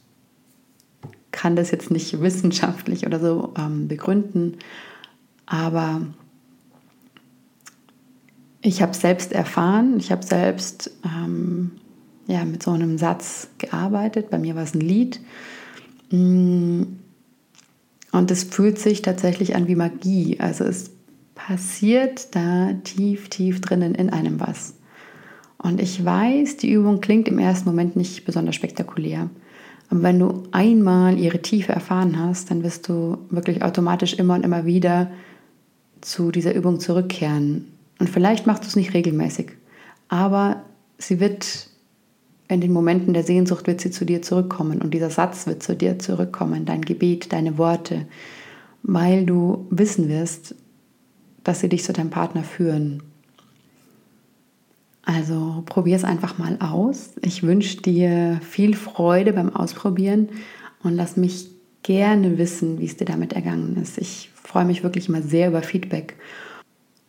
kann 1.30 1.54
das 1.54 1.70
jetzt 1.70 1.90
nicht 1.90 2.20
wissenschaftlich 2.20 3.06
oder 3.06 3.20
so 3.20 3.54
ähm, 3.56 3.86
begründen, 3.86 4.56
aber 5.46 6.02
ich 8.60 8.82
habe 8.82 8.94
selbst 8.94 9.32
erfahren, 9.32 9.98
ich 9.98 10.10
habe 10.10 10.24
selbst 10.24 10.90
ähm, 11.04 11.70
ja, 12.26 12.44
mit 12.44 12.62
so 12.62 12.72
einem 12.72 12.98
Satz 12.98 13.48
gearbeitet. 13.58 14.30
Bei 14.30 14.38
mir 14.38 14.54
war 14.54 14.64
es 14.64 14.74
ein 14.74 14.80
Lied. 14.80 15.20
Mm, 16.10 16.82
und 18.12 18.30
es 18.30 18.44
fühlt 18.44 18.78
sich 18.78 19.02
tatsächlich 19.02 19.54
an 19.56 19.68
wie 19.68 19.76
Magie. 19.76 20.38
Also 20.40 20.64
es 20.64 20.90
passiert 21.34 22.34
da 22.34 22.72
tief, 22.84 23.28
tief 23.28 23.60
drinnen 23.60 23.94
in 23.94 24.10
einem 24.10 24.40
was. 24.40 24.74
Und 25.58 25.80
ich 25.80 26.04
weiß, 26.04 26.56
die 26.56 26.70
Übung 26.70 27.00
klingt 27.00 27.28
im 27.28 27.38
ersten 27.38 27.68
Moment 27.68 27.96
nicht 27.96 28.24
besonders 28.24 28.54
spektakulär. 28.54 29.28
Aber 29.90 30.02
wenn 30.02 30.18
du 30.18 30.44
einmal 30.52 31.18
ihre 31.18 31.42
Tiefe 31.42 31.72
erfahren 31.72 32.18
hast, 32.18 32.50
dann 32.50 32.62
wirst 32.62 32.88
du 32.88 33.18
wirklich 33.30 33.62
automatisch 33.62 34.14
immer 34.14 34.34
und 34.34 34.44
immer 34.44 34.66
wieder 34.66 35.10
zu 36.00 36.30
dieser 36.30 36.54
Übung 36.54 36.78
zurückkehren. 36.78 37.66
Und 37.98 38.08
vielleicht 38.08 38.46
machst 38.46 38.62
du 38.64 38.68
es 38.68 38.76
nicht 38.76 38.94
regelmäßig, 38.94 39.50
aber 40.08 40.62
sie 40.98 41.20
wird 41.20 41.68
in 42.48 42.60
den 42.60 42.72
Momenten 42.72 43.12
der 43.12 43.24
Sehnsucht 43.24 43.66
wird 43.66 43.80
sie 43.80 43.90
zu 43.90 44.06
dir 44.06 44.22
zurückkommen 44.22 44.80
und 44.80 44.94
dieser 44.94 45.10
Satz 45.10 45.46
wird 45.46 45.62
zu 45.62 45.76
dir 45.76 45.98
zurückkommen, 45.98 46.64
dein 46.64 46.80
Gebet, 46.80 47.32
deine 47.32 47.58
Worte, 47.58 48.06
weil 48.82 49.26
du 49.26 49.66
wissen 49.70 50.08
wirst, 50.08 50.54
dass 51.44 51.60
sie 51.60 51.68
dich 51.68 51.84
zu 51.84 51.92
deinem 51.92 52.10
Partner 52.10 52.44
führen. 52.44 53.02
Also 55.08 55.62
probier 55.64 55.96
es 55.96 56.04
einfach 56.04 56.36
mal 56.36 56.58
aus. 56.60 57.12
Ich 57.22 57.42
wünsche 57.42 57.78
dir 57.78 58.40
viel 58.42 58.76
Freude 58.76 59.32
beim 59.32 59.56
Ausprobieren 59.56 60.28
und 60.82 60.94
lass 60.96 61.16
mich 61.16 61.48
gerne 61.82 62.36
wissen, 62.36 62.78
wie 62.78 62.84
es 62.84 62.98
dir 62.98 63.06
damit 63.06 63.32
ergangen 63.32 63.78
ist. 63.80 63.96
Ich 63.96 64.28
freue 64.34 64.66
mich 64.66 64.82
wirklich 64.82 65.08
immer 65.08 65.22
sehr 65.22 65.48
über 65.48 65.62
Feedback. 65.62 66.16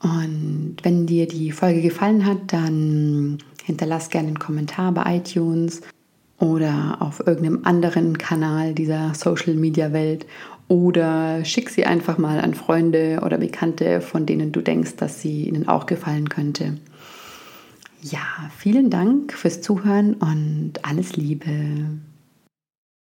Und 0.01 0.77
wenn 0.81 1.07
dir 1.07 1.27
die 1.27 1.51
Folge 1.51 1.81
gefallen 1.81 2.25
hat, 2.25 2.53
dann 2.53 3.39
hinterlass 3.65 4.09
gerne 4.09 4.29
einen 4.29 4.39
Kommentar 4.39 4.93
bei 4.93 5.17
iTunes 5.17 5.81
oder 6.37 6.99
auf 7.01 7.19
irgendeinem 7.19 7.65
anderen 7.65 8.17
Kanal 8.17 8.73
dieser 8.73 9.13
Social 9.13 9.55
Media 9.55 9.91
Welt 9.91 10.25
oder 10.69 11.43
schick 11.43 11.69
sie 11.69 11.85
einfach 11.85 12.17
mal 12.17 12.39
an 12.39 12.53
Freunde 12.53 13.19
oder 13.25 13.37
Bekannte, 13.37 13.99
von 13.99 14.25
denen 14.25 14.53
du 14.53 14.61
denkst, 14.61 14.95
dass 14.95 15.21
sie 15.21 15.49
ihnen 15.49 15.67
auch 15.67 15.85
gefallen 15.85 16.29
könnte. 16.29 16.77
Ja, 18.01 18.49
vielen 18.57 18.89
Dank 18.89 19.33
fürs 19.33 19.61
Zuhören 19.61 20.13
und 20.15 20.73
alles 20.83 21.17
Liebe. 21.17 21.99